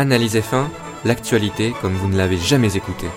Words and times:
Analyse 0.00 0.36
F1, 0.36 0.68
l'actualité 1.04 1.74
comme 1.80 1.94
vous 1.94 2.06
ne 2.06 2.16
l'avez 2.16 2.36
jamais 2.36 2.76
écouté. 2.76 3.08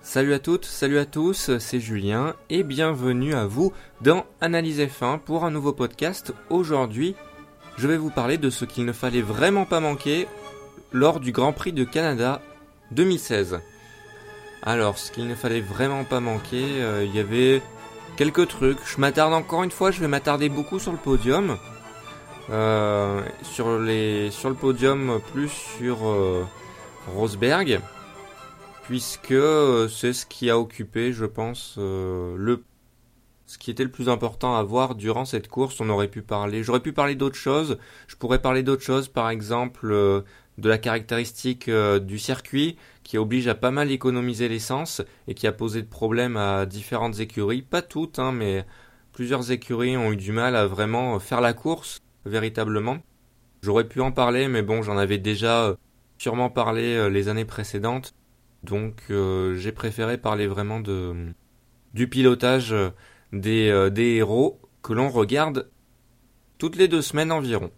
Salut 0.00 0.32
à 0.32 0.38
toutes, 0.38 0.64
salut 0.64 0.98
à 0.98 1.04
tous, 1.06 1.58
c'est 1.58 1.80
Julien 1.80 2.36
et 2.48 2.62
bienvenue 2.62 3.34
à 3.34 3.46
vous 3.46 3.72
dans 4.02 4.26
Analyse 4.40 4.78
F1 4.78 5.18
pour 5.18 5.44
un 5.44 5.50
nouveau 5.50 5.72
podcast. 5.72 6.32
Aujourd'hui, 6.50 7.16
je 7.76 7.88
vais 7.88 7.96
vous 7.96 8.10
parler 8.10 8.38
de 8.38 8.48
ce 8.48 8.64
qu'il 8.64 8.84
ne 8.84 8.92
fallait 8.92 9.22
vraiment 9.22 9.64
pas 9.64 9.80
manquer 9.80 10.28
lors 10.92 11.18
du 11.18 11.32
Grand 11.32 11.52
Prix 11.52 11.72
de 11.72 11.82
Canada 11.82 12.40
2016. 12.92 13.58
Alors, 14.66 14.98
ce 14.98 15.12
qu'il 15.12 15.28
ne 15.28 15.36
fallait 15.36 15.60
vraiment 15.60 16.02
pas 16.02 16.18
manquer, 16.18 16.64
euh, 16.82 17.04
il 17.04 17.14
y 17.14 17.20
avait 17.20 17.62
quelques 18.16 18.48
trucs. 18.48 18.78
Je 18.84 19.00
m'attarde 19.00 19.32
encore 19.32 19.62
une 19.62 19.70
fois, 19.70 19.92
je 19.92 20.00
vais 20.00 20.08
m'attarder 20.08 20.48
beaucoup 20.48 20.80
sur 20.80 20.90
le 20.90 20.98
podium. 20.98 21.56
Euh, 22.50 23.22
sur, 23.42 23.78
les, 23.78 24.32
sur 24.32 24.48
le 24.48 24.56
podium, 24.56 25.20
plus 25.32 25.50
sur 25.50 26.04
euh, 26.08 26.44
Rosberg, 27.14 27.80
puisque 28.82 29.34
c'est 29.88 30.12
ce 30.12 30.26
qui 30.26 30.50
a 30.50 30.58
occupé, 30.58 31.12
je 31.12 31.26
pense, 31.26 31.74
le 31.78 32.64
ce 33.48 33.58
qui 33.58 33.70
était 33.70 33.84
le 33.84 33.92
plus 33.92 34.08
important 34.08 34.56
à 34.56 34.64
voir 34.64 34.96
durant 34.96 35.24
cette 35.24 35.46
course. 35.46 35.80
On 35.80 35.88
aurait 35.88 36.08
pu 36.08 36.22
parler, 36.22 36.64
j'aurais 36.64 36.80
pu 36.80 36.92
parler 36.92 37.14
d'autres 37.14 37.36
choses. 37.36 37.78
Je 38.08 38.16
pourrais 38.16 38.40
parler 38.40 38.64
d'autres 38.64 38.82
choses, 38.82 39.06
par 39.06 39.30
exemple 39.30 40.24
de 40.58 40.68
la 40.68 40.78
caractéristique 40.78 41.70
du 41.70 42.18
circuit, 42.18 42.76
qui 43.02 43.18
oblige 43.18 43.46
à 43.46 43.54
pas 43.54 43.70
mal 43.70 43.90
économiser 43.90 44.48
l'essence 44.48 45.02
et 45.28 45.34
qui 45.34 45.46
a 45.46 45.52
posé 45.52 45.82
de 45.82 45.88
problèmes 45.88 46.36
à 46.36 46.66
différentes 46.66 47.20
écuries. 47.20 47.62
Pas 47.62 47.82
toutes, 47.82 48.18
hein, 48.18 48.32
mais 48.32 48.64
plusieurs 49.12 49.50
écuries 49.50 49.96
ont 49.96 50.12
eu 50.12 50.16
du 50.16 50.32
mal 50.32 50.56
à 50.56 50.66
vraiment 50.66 51.18
faire 51.20 51.40
la 51.40 51.52
course 51.52 52.00
véritablement. 52.26 52.98
J'aurais 53.62 53.88
pu 53.88 54.00
en 54.00 54.12
parler, 54.12 54.48
mais 54.48 54.62
bon, 54.62 54.82
j'en 54.82 54.98
avais 54.98 55.18
déjà 55.18 55.64
euh, 55.64 55.74
sûrement 56.18 56.50
parlé 56.50 56.94
euh, 56.94 57.08
les 57.08 57.28
années 57.28 57.44
précédentes. 57.44 58.14
Donc 58.62 59.04
euh, 59.10 59.56
j'ai 59.56 59.72
préféré 59.72 60.18
parler 60.18 60.46
vraiment 60.46 60.80
de 60.80 61.14
du 61.94 62.08
pilotage 62.08 62.74
des, 63.32 63.88
des 63.90 64.16
héros 64.16 64.60
que 64.82 64.92
l'on 64.92 65.08
regarde 65.08 65.70
toutes 66.58 66.76
les 66.76 66.88
deux 66.88 67.00
semaines 67.00 67.32
environ. 67.32 67.70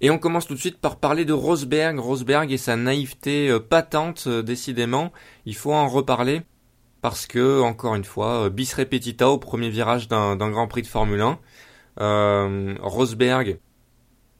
Et 0.00 0.10
on 0.10 0.18
commence 0.18 0.46
tout 0.46 0.54
de 0.54 0.58
suite 0.58 0.78
par 0.78 0.96
parler 0.96 1.24
de 1.24 1.32
Rosberg. 1.32 1.98
Rosberg 1.98 2.50
et 2.50 2.58
sa 2.58 2.74
naïveté 2.76 3.48
euh, 3.48 3.60
patente, 3.60 4.24
euh, 4.26 4.42
décidément. 4.42 5.12
Il 5.46 5.54
faut 5.54 5.72
en 5.72 5.88
reparler. 5.88 6.42
Parce 7.00 7.26
que, 7.26 7.60
encore 7.60 7.94
une 7.94 8.04
fois, 8.04 8.44
euh, 8.44 8.50
bis 8.50 8.74
repetita 8.74 9.28
au 9.28 9.38
premier 9.38 9.70
virage 9.70 10.08
d'un 10.08 10.36
Grand 10.36 10.66
Prix 10.66 10.82
de 10.82 10.86
Formule 10.86 11.20
1. 11.98 12.76
Rosberg 12.80 13.58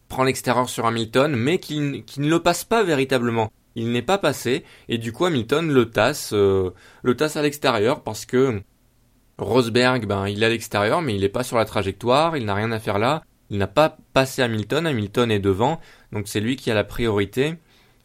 prend 0.09 0.25
l'extérieur 0.25 0.69
sur 0.69 0.87
Hamilton, 0.87 1.35
mais 1.35 1.59
qui, 1.59 1.79
ne 1.81 2.29
le 2.29 2.41
passe 2.41 2.65
pas 2.65 2.83
véritablement. 2.83 3.51
Il 3.75 3.93
n'est 3.93 4.03
pas 4.03 4.19
passé, 4.19 4.65
et 4.89 4.99
du 4.99 5.13
coup 5.13 5.25
Hamilton 5.25 5.73
le 5.73 5.91
tasse, 5.91 6.33
le 6.33 7.15
tasse 7.17 7.37
à 7.37 7.43
l'extérieur 7.43 8.03
parce 8.03 8.27
que 8.27 8.63
Rosberg, 9.39 10.07
ben, 10.07 10.29
il 10.29 10.43
est 10.43 10.47
à 10.47 10.49
l'extérieur, 10.49 11.03
mais 11.03 11.15
il 11.15 11.23
n'est 11.23 11.29
pas 11.29 11.43
sur 11.43 11.57
la 11.57 11.65
trajectoire, 11.65 12.37
il 12.37 12.45
n'a 12.45 12.55
rien 12.55 12.73
à 12.73 12.79
faire 12.79 12.99
là. 12.99 13.23
Il 13.51 13.59
n'a 13.59 13.67
pas 13.67 13.97
passé 14.13 14.43
Hamilton, 14.43 14.87
Hamilton 14.87 15.31
est 15.31 15.39
devant, 15.39 15.81
donc 16.11 16.27
c'est 16.27 16.41
lui 16.41 16.57
qui 16.57 16.71
a 16.71 16.75
la 16.75 16.85
priorité. 16.85 17.57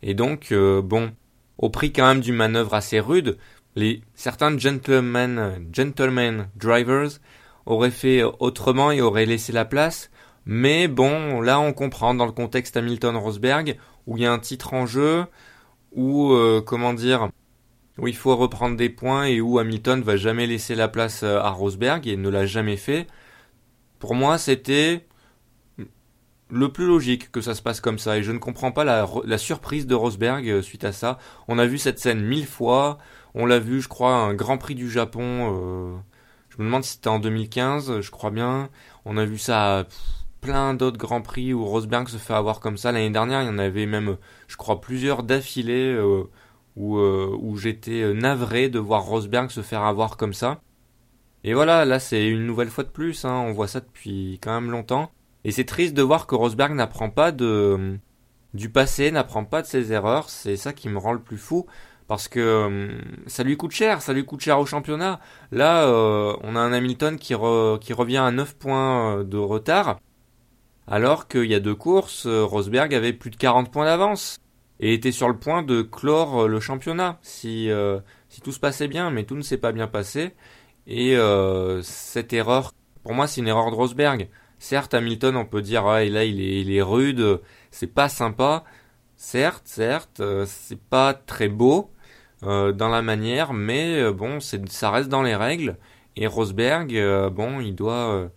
Et 0.04 0.14
donc, 0.14 0.52
euh, 0.52 0.82
bon, 0.82 1.12
au 1.58 1.70
prix 1.70 1.94
quand 1.94 2.08
même 2.08 2.22
d'une 2.22 2.36
manœuvre 2.36 2.74
assez 2.74 3.00
rude, 3.00 3.38
les, 3.76 4.02
certains 4.14 4.58
gentlemen, 4.58 5.68
gentlemen 5.72 6.50
drivers 6.56 7.20
auraient 7.66 7.92
fait 7.92 8.24
autrement 8.24 8.92
et 8.92 9.02
auraient 9.02 9.26
laissé 9.26 9.54
la 9.54 9.66
place. 9.66 10.10
Mais 10.46 10.88
bon, 10.88 11.42
là 11.42 11.60
on 11.60 11.74
comprend 11.74 12.14
dans 12.14 12.26
le 12.26 12.32
contexte 12.32 12.78
Hamilton-Rosberg, 12.78 13.78
où 14.06 14.18
il 14.18 14.24
y 14.24 14.26
a 14.26 14.32
un 14.32 14.40
titre 14.40 14.74
en 14.74 14.86
jeu, 14.86 15.26
où, 15.92 16.34
euh, 16.34 16.62
comment 16.66 16.94
dire, 16.94 17.30
où 17.98 18.08
il 18.08 18.16
faut 18.16 18.36
reprendre 18.36 18.78
des 18.78 18.90
points 18.90 19.26
et 19.26 19.42
où 19.42 19.60
Hamilton 19.60 20.02
va 20.02 20.18
jamais 20.18 20.48
laisser 20.48 20.76
la 20.76 20.88
place 20.88 21.24
euh, 21.24 21.40
à 21.40 21.50
Rosberg 21.50 22.08
et 22.08 22.16
ne 22.16 22.30
l'a 22.30 22.46
jamais 22.46 22.78
fait. 22.78 23.08
Pour 24.00 24.14
moi, 24.14 24.38
c'était 24.38 25.08
le 26.50 26.72
plus 26.72 26.86
logique 26.86 27.32
que 27.32 27.42
ça 27.42 27.56
se 27.56 27.62
passe 27.62 27.82
comme 27.82 28.00
ça 28.00 28.18
et 28.18 28.24
je 28.24 28.32
ne 28.32 28.38
comprends 28.38 28.72
pas 28.72 28.84
la, 28.84 29.38
surprise 29.38 29.88
de 29.88 29.96
Rosberg 29.96 30.48
euh, 30.50 30.62
suite 30.62 30.84
à 30.84 30.92
ça. 30.92 31.18
On 31.48 31.58
a 31.58 31.66
vu 31.66 31.78
cette 31.78 32.00
scène 32.00 32.22
mille 32.22 32.46
fois, 32.46 33.00
on 33.34 33.46
l'a 33.46 33.60
vu 33.60 33.82
je 33.82 33.90
crois 33.90 34.14
un 34.14 34.34
Grand 34.34 34.58
Prix 34.58 34.76
du 34.76 34.90
Japon, 34.90 35.22
euh, 35.24 35.96
je 36.50 36.58
me 36.62 36.66
demande 36.66 36.84
si 36.84 36.94
c'était 36.94 37.10
en 37.10 37.20
2015, 37.20 38.02
je 38.02 38.12
crois 38.12 38.32
bien. 38.32 38.70
On 39.06 39.18
a 39.18 39.26
vu 39.26 39.38
ça 39.38 39.80
à 39.80 39.84
plein 40.42 40.76
d'autres 40.76 40.98
Grands 40.98 41.22
Prix 41.22 41.54
où 41.54 41.66
Rosberg 41.66 42.08
se 42.08 42.18
fait 42.18 42.34
avoir 42.34 42.60
comme 42.60 42.78
ça. 42.78 42.92
L'année 42.92 43.10
dernière 43.10 43.42
il 43.42 43.48
y 43.48 43.50
en 43.50 43.58
avait 43.58 43.88
même 43.88 44.18
je 44.48 44.56
crois 44.56 44.80
plusieurs 44.80 45.24
d'affilée 45.24 45.98
où, 46.78 46.98
où 47.00 47.58
j'étais 47.58 48.14
navré 48.14 48.70
de 48.70 48.80
voir 48.80 49.04
Rosberg 49.04 49.50
se 49.50 49.62
faire 49.62 49.84
avoir 49.84 50.16
comme 50.16 50.34
ça. 50.34 50.62
Et 51.44 51.54
voilà, 51.54 51.86
là 51.86 52.00
c'est 52.00 52.28
une 52.28 52.46
nouvelle 52.46 52.70
fois 52.70 52.84
de 52.84 52.90
plus, 52.90 53.26
hein. 53.26 53.44
on 53.48 53.52
voit 53.52 53.68
ça 53.68 53.80
depuis 53.80 54.40
quand 54.42 54.54
même 54.54 54.72
longtemps. 54.72 55.12
Et 55.44 55.52
c'est 55.52 55.66
triste 55.66 55.94
de 55.94 56.02
voir 56.02 56.28
que 56.28 56.36
Rosberg 56.36 56.74
n'apprend 56.74 57.10
pas 57.10 57.32
de 57.32 57.98
du 58.54 58.70
passé, 58.70 59.12
n'apprend 59.12 59.46
pas 59.46 59.62
de 59.62 59.68
ses 59.68 59.94
erreurs. 59.94 60.30
C'est 60.30 60.58
ça 60.58 60.74
qui 60.74 60.90
me 60.90 60.98
rend 60.98 61.14
le 61.14 61.22
plus 61.22 61.38
fou 61.38 61.66
parce 62.08 62.28
que 62.28 62.90
ça 63.28 63.44
lui 63.44 63.58
coûte 63.58 63.72
cher, 63.72 64.02
ça 64.02 64.14
lui 64.14 64.26
coûte 64.26 64.42
cher 64.42 64.60
au 64.60 64.66
championnat. 64.66 65.20
Là, 65.52 65.86
euh, 65.86 66.36
on 66.44 66.56
a 66.56 66.60
un 66.60 66.72
Hamilton 66.74 67.18
qui, 67.18 67.34
revient 67.36 68.18
à 68.18 68.32
9 68.32 68.56
points 68.56 69.20
euh, 69.20 69.24
de 69.24 69.38
retard, 69.38 70.00
alors 70.88 71.28
qu'il 71.28 71.46
y 71.46 71.56
a 71.56 71.60
deux 71.60 71.76
courses, 71.76 72.26
euh, 72.26 72.46
Rosberg 72.46 72.94
avait 72.96 73.14
plus 73.14 73.30
de 73.30 73.36
40 73.36 73.72
points 73.72 73.86
d'avance 73.86 74.40
et 74.80 74.94
était 74.94 75.12
sur 75.12 75.28
le 75.28 75.38
point 75.38 75.64
de 75.64 75.82
clore 75.82 76.48
le 76.48 76.60
championnat 76.60 77.20
si, 77.22 77.70
si 78.30 78.42
tout 78.42 78.52
se 78.52 78.60
passait 78.60 78.88
bien, 78.88 79.10
mais 79.10 79.24
tout 79.24 79.36
ne 79.36 79.42
s'est 79.42 79.58
pas 79.58 79.72
bien 79.72 79.88
passé. 79.88 80.34
Et 80.86 81.18
cette 81.82 82.34
erreur, 82.34 82.74
pour 83.04 83.14
moi, 83.14 83.28
c'est 83.28 83.42
une 83.42 83.48
erreur 83.48 83.72
de 83.72 83.76
Rosberg. 83.76 84.30
Certes, 84.60 84.94
Hamilton, 84.94 85.36
on 85.36 85.46
peut 85.46 85.62
dire, 85.62 85.86
ah, 85.88 86.04
là, 86.04 86.24
il 86.26 86.42
est, 86.42 86.62
il 86.62 86.76
est 86.76 86.82
rude, 86.82 87.40
c'est 87.72 87.88
pas 87.88 88.10
sympa. 88.10 88.64
Certes, 89.18 89.64
certes, 89.66 90.20
euh, 90.20 90.46
c'est 90.48 90.80
pas 90.80 91.16
très 91.16 91.48
beau 91.50 91.92
euh, 92.44 92.72
dans 92.72 92.88
la 92.88 93.02
manière, 93.02 93.54
mais 93.54 94.00
euh, 94.00 94.14
bon, 94.14 94.40
ça 94.40 94.92
reste 94.92 95.10
dans 95.10 95.24
les 95.24 95.36
règles. 95.36 95.78
Et 96.16 96.28
Rosberg, 96.28 96.90
bon, 97.32 97.60
il 97.60 97.76
doit, 97.76 98.30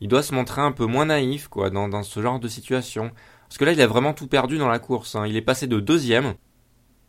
il 0.00 0.08
doit 0.08 0.22
se 0.22 0.34
montrer 0.34 0.60
un 0.60 0.72
peu 0.72 0.86
moins 0.86 1.06
naïf, 1.06 1.48
quoi, 1.48 1.70
dans, 1.70 1.88
dans 1.88 2.02
ce 2.02 2.20
genre 2.20 2.38
de 2.38 2.48
situation. 2.48 3.10
Parce 3.48 3.58
que 3.58 3.64
là, 3.64 3.72
il 3.72 3.80
a 3.80 3.86
vraiment 3.86 4.12
tout 4.12 4.28
perdu 4.28 4.58
dans 4.58 4.68
la 4.68 4.78
course. 4.78 5.16
Hein. 5.16 5.26
Il 5.26 5.36
est 5.36 5.42
passé 5.42 5.66
de 5.66 5.80
deuxième 5.80 6.34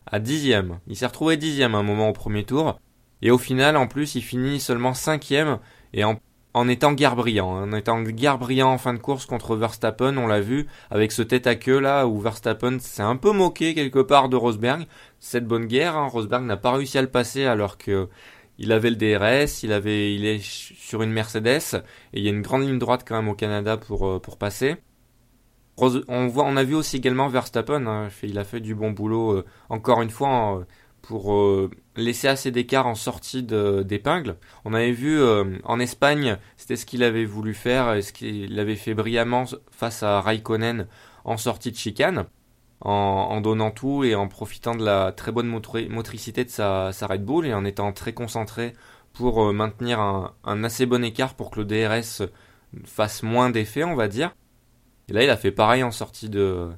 à 0.06 0.20
dixième. 0.20 0.80
Il 0.88 0.96
s'est 0.96 1.06
retrouvé 1.06 1.38
dixième 1.38 1.76
à 1.76 1.80
un 1.80 1.84
moment 1.84 2.10
au 2.10 2.14
premier 2.14 2.44
tour. 2.44 2.80
Et 3.22 3.32
au 3.32 3.38
final, 3.38 3.78
en 3.78 3.88
plus, 3.88 4.16
il 4.16 4.22
finit 4.22 4.60
seulement 4.60 4.94
cinquième. 4.94 5.60
Et 5.94 6.04
en 6.04 6.20
en 6.54 6.68
étant 6.68 6.94
guerre 6.94 7.16
brillant, 7.16 7.56
hein. 7.56 7.72
en 7.72 7.78
étant 7.78 8.02
guerre 8.02 8.40
brillant 8.40 8.72
en 8.72 8.78
fin 8.78 8.94
de 8.94 9.00
course 9.00 9.26
contre 9.26 9.56
Verstappen, 9.56 10.18
on 10.18 10.26
l'a 10.26 10.42
vu 10.42 10.68
avec 10.90 11.12
ce 11.12 11.22
tête 11.22 11.46
à 11.46 11.56
queue 11.56 11.80
là 11.80 12.08
où 12.08 12.20
Verstappen 12.20 12.80
s'est 12.80 13.04
un 13.04 13.18
peu 13.18 13.32
moqué 13.32 13.76
quelque 13.76 14.00
part 14.00 14.30
de 14.30 14.36
Rosberg. 14.36 14.88
Cette 15.20 15.46
bonne 15.46 15.68
guerre, 15.68 15.96
hein, 15.96 16.08
Rosberg 16.08 16.44
n'a 16.44 16.58
pas 16.58 16.72
réussi 16.72 16.98
à 16.98 17.02
le 17.02 17.10
passer 17.10 17.46
alors 17.46 17.78
que 17.78 18.10
il 18.60 18.74
avait 18.74 18.90
le 18.90 18.98
DRS, 18.98 19.64
il 19.64 19.72
avait, 19.72 20.14
il 20.14 20.26
est 20.26 20.44
sur 20.44 21.02
une 21.02 21.12
Mercedes 21.12 21.82
et 22.14 22.20
il 22.20 22.24
y 22.24 22.28
a 22.28 22.32
une 22.32 22.42
grande 22.42 22.64
ligne 22.64 22.78
droite 22.78 23.06
quand 23.08 23.16
même 23.16 23.30
au 23.30 23.34
Canada 23.34 23.78
pour 23.78 24.06
euh, 24.06 24.20
pour 24.20 24.38
passer. 24.38 24.76
On 25.78 26.28
voit, 26.28 26.44
on 26.44 26.58
a 26.58 26.64
vu 26.66 26.76
aussi 26.76 26.98
également 26.98 27.30
Verstappen, 27.30 27.88
hein, 27.88 28.10
il 28.22 28.38
a 28.38 28.44
fait 28.44 28.60
du 28.60 28.76
bon 28.76 28.92
boulot 28.92 29.32
euh, 29.32 29.46
encore 29.70 30.02
une 30.02 30.10
fois 30.10 30.66
pour 31.02 31.34
euh, 31.34 31.72
laisser 31.96 32.28
assez 32.28 32.52
d'écart 32.52 32.86
en 32.86 32.96
sortie 32.96 33.44
d'épingle. 33.44 34.36
On 34.66 34.74
avait 34.74 34.92
vu 34.92 35.22
en 35.64 35.80
Espagne, 35.80 36.38
c'était 36.58 36.76
ce 36.76 36.86
qu'il 36.86 37.02
avait 37.02 37.24
voulu 37.24 37.54
faire, 37.54 38.04
ce 38.04 38.12
qu'il 38.12 38.60
avait 38.60 38.76
fait 38.76 38.94
brillamment 38.94 39.46
face 39.72 40.04
à 40.04 40.20
Raikkonen 40.20 40.88
en 41.24 41.38
sortie 41.38 41.72
de 41.72 41.78
chicane, 41.78 42.26
en, 42.82 43.42
donnant 43.42 43.72
tout 43.72 44.04
et 44.04 44.16
en 44.16 44.28
profitant 44.28 44.76
de 44.76 44.86
la 44.86 45.12
très 45.12 45.32
bonne 45.32 45.48
motricité 45.48 46.46
de 46.46 46.50
sa, 46.50 46.92
Red 47.02 47.26
Bull 47.26 47.46
et 47.46 47.54
en 47.54 47.66
étant 47.66 47.92
très 47.92 48.14
concentré 48.14 48.74
pour 49.14 49.44
euh, 49.44 49.54
maintenir 49.54 50.00
un, 50.00 50.34
un, 50.44 50.64
assez 50.64 50.86
bon 50.86 51.04
écart 51.04 51.34
pour 51.34 51.52
que 51.52 51.60
le 51.60 51.66
DRS 51.66 52.30
fasse 52.86 53.24
moins 53.24 53.50
d'effet, 53.50 53.84
on 53.84 53.96
va 53.96 54.08
dire. 54.08 54.36
Et 55.10 55.14
là, 55.14 55.24
il 55.24 55.30
a 55.30 55.38
fait 55.38 55.52
pareil 55.52 55.84
en 55.84 55.92
sortie 55.92 56.30
de, 56.30 56.70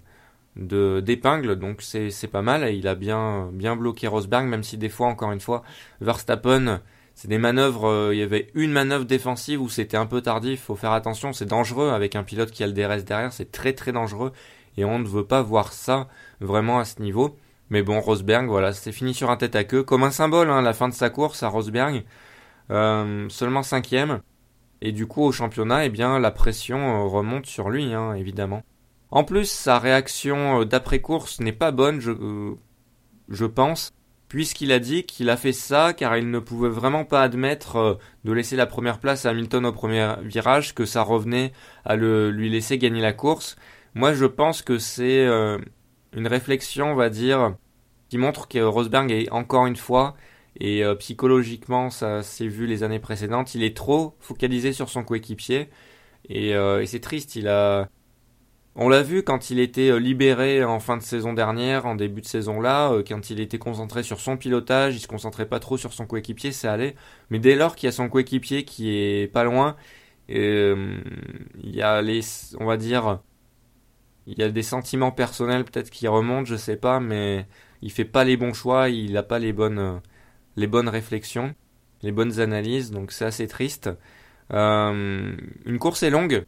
d'épingle 0.55 1.57
donc 1.57 1.81
c'est 1.81 2.27
pas 2.31 2.41
mal. 2.41 2.73
Il 2.73 2.87
a 2.87 2.95
bien 2.95 3.49
bien 3.53 3.75
bloqué 3.75 4.07
Rosberg 4.07 4.47
même 4.47 4.63
si 4.63 4.77
des 4.77 4.89
fois 4.89 5.07
encore 5.07 5.31
une 5.31 5.39
fois 5.39 5.63
Verstappen 6.01 6.81
c'est 7.13 7.27
des 7.27 7.37
manœuvres 7.37 7.87
euh, 7.87 8.13
il 8.13 8.19
y 8.19 8.23
avait 8.23 8.49
une 8.53 8.71
manœuvre 8.71 9.05
défensive 9.05 9.61
où 9.61 9.69
c'était 9.69 9.97
un 9.97 10.05
peu 10.05 10.21
tardif. 10.21 10.63
Faut 10.63 10.75
faire 10.75 10.91
attention 10.91 11.33
c'est 11.33 11.45
dangereux 11.45 11.89
avec 11.91 12.15
un 12.15 12.23
pilote 12.23 12.51
qui 12.51 12.63
a 12.63 12.67
le 12.67 12.73
DRS 12.73 13.03
derrière 13.03 13.33
c'est 13.33 13.51
très 13.51 13.73
très 13.73 13.91
dangereux 13.91 14.33
et 14.77 14.85
on 14.85 14.99
ne 14.99 15.07
veut 15.07 15.25
pas 15.25 15.41
voir 15.41 15.73
ça 15.73 16.07
vraiment 16.39 16.79
à 16.79 16.85
ce 16.85 17.01
niveau. 17.01 17.37
Mais 17.71 17.83
bon, 17.83 18.01
Rosberg, 18.01 18.47
voilà, 18.47 18.73
c'est 18.73 18.91
fini 18.91 19.13
sur 19.13 19.29
un 19.31 19.37
tête 19.37 19.55
à 19.55 19.63
queue, 19.63 19.83
comme 19.83 20.03
un 20.03 20.11
symbole, 20.11 20.49
hein, 20.49 20.61
la 20.61 20.73
fin 20.73 20.89
de 20.89 20.93
sa 20.93 21.09
course 21.09 21.41
à 21.41 21.47
Rosberg, 21.47 22.03
euh, 22.69 23.29
seulement 23.29 23.63
cinquième. 23.63 24.19
Et 24.81 24.91
du 24.91 25.07
coup, 25.07 25.23
au 25.23 25.31
championnat, 25.31 25.85
eh 25.85 25.89
bien, 25.89 26.19
la 26.19 26.31
pression 26.31 26.77
euh, 26.77 27.07
remonte 27.07 27.45
sur 27.45 27.69
lui, 27.69 27.93
hein, 27.93 28.13
évidemment. 28.13 28.63
En 29.09 29.23
plus, 29.23 29.49
sa 29.49 29.79
réaction 29.79 30.61
euh, 30.61 30.65
d'après-course 30.65 31.39
n'est 31.39 31.53
pas 31.53 31.71
bonne, 31.71 32.01
je, 32.01 32.11
je 33.29 33.45
pense, 33.45 33.93
puisqu'il 34.27 34.73
a 34.73 34.79
dit 34.79 35.05
qu'il 35.05 35.29
a 35.29 35.37
fait 35.37 35.53
ça 35.53 35.93
car 35.93 36.17
il 36.17 36.29
ne 36.29 36.39
pouvait 36.39 36.69
vraiment 36.69 37.05
pas 37.05 37.21
admettre 37.21 37.99
de 38.25 38.31
laisser 38.33 38.57
la 38.57 38.65
première 38.65 38.99
place 38.99 39.25
à 39.25 39.29
Hamilton 39.29 39.65
au 39.65 39.71
premier 39.71 40.15
virage, 40.23 40.75
que 40.75 40.85
ça 40.85 41.03
revenait 41.03 41.53
à 41.85 41.95
le, 41.95 42.31
lui 42.31 42.49
laisser 42.49 42.77
gagner 42.77 43.01
la 43.01 43.13
course. 43.13 43.55
Moi, 43.93 44.13
je 44.13 44.25
pense 44.25 44.61
que 44.61 44.77
c'est 44.77 45.25
une 46.13 46.27
réflexion, 46.27 46.91
on 46.91 46.95
va 46.95 47.09
dire, 47.09 47.55
qui 48.09 48.17
montre 48.17 48.47
que 48.47 48.59
Rosberg 48.59 49.09
est 49.11 49.31
encore 49.31 49.65
une 49.67 49.77
fois, 49.77 50.15
et 50.59 50.83
euh, 50.83 50.95
psychologiquement, 50.95 51.89
ça 51.89 52.23
s'est 52.23 52.47
vu 52.47 52.67
les 52.67 52.83
années 52.83 52.99
précédentes, 52.99 53.55
il 53.55 53.63
est 53.63 53.75
trop 53.75 54.15
focalisé 54.19 54.73
sur 54.73 54.89
son 54.89 55.03
coéquipier, 55.03 55.69
et, 56.27 56.53
euh, 56.55 56.81
et 56.81 56.85
c'est 56.85 56.99
triste, 56.99 57.35
il 57.35 57.47
a... 57.47 57.87
On 58.75 58.87
l'a 58.87 59.01
vu 59.01 59.23
quand 59.23 59.49
il 59.49 59.59
était 59.59 59.89
euh, 59.91 59.97
libéré 59.97 60.63
en 60.63 60.79
fin 60.79 60.95
de 60.97 61.01
saison 61.01 61.33
dernière, 61.33 61.85
en 61.85 61.95
début 61.95 62.21
de 62.21 62.25
saison 62.25 62.61
là, 62.61 62.93
quand 63.07 63.29
il 63.29 63.39
était 63.39 63.57
concentré 63.59 64.03
sur 64.03 64.19
son 64.19 64.37
pilotage, 64.37 64.95
il 64.95 64.99
se 64.99 65.07
concentrait 65.07 65.45
pas 65.47 65.59
trop 65.59 65.77
sur 65.77 65.93
son 65.93 66.05
coéquipier, 66.05 66.51
ça 66.51 66.73
allait. 66.73 66.95
Mais 67.29 67.39
dès 67.39 67.55
lors 67.55 67.75
qu'il 67.75 67.87
y 67.87 67.89
a 67.89 67.93
son 67.93 68.09
coéquipier 68.09 68.63
qui 68.65 68.95
est 68.95 69.27
pas 69.31 69.43
loin, 69.43 69.75
il 70.29 71.01
y 71.63 71.81
a 71.81 72.01
les, 72.01 72.21
on 72.59 72.65
va 72.65 72.77
dire, 72.77 73.19
il 74.27 74.37
y 74.39 74.43
a 74.43 74.49
des 74.49 74.63
sentiments 74.63 75.11
personnels 75.11 75.65
peut-être 75.65 75.89
qui 75.89 76.07
remontent, 76.07 76.45
je 76.45 76.55
sais 76.55 76.77
pas, 76.77 76.99
mais 76.99 77.47
il 77.81 77.91
fait 77.91 78.05
pas 78.05 78.23
les 78.23 78.37
bons 78.37 78.53
choix, 78.53 78.89
il 78.89 79.13
n'a 79.13 79.23
pas 79.23 79.39
les 79.39 79.53
bonnes, 79.53 80.01
les 80.55 80.67
bonnes 80.67 80.89
réflexions, 80.89 81.55
les 82.01 82.11
bonnes 82.11 82.39
analyses, 82.39 82.91
donc 82.91 83.11
c'est 83.11 83.25
assez 83.25 83.47
triste. 83.47 83.89
Euh, 84.53 85.35
une 85.65 85.79
course 85.79 86.03
est 86.03 86.09
longue, 86.09 86.45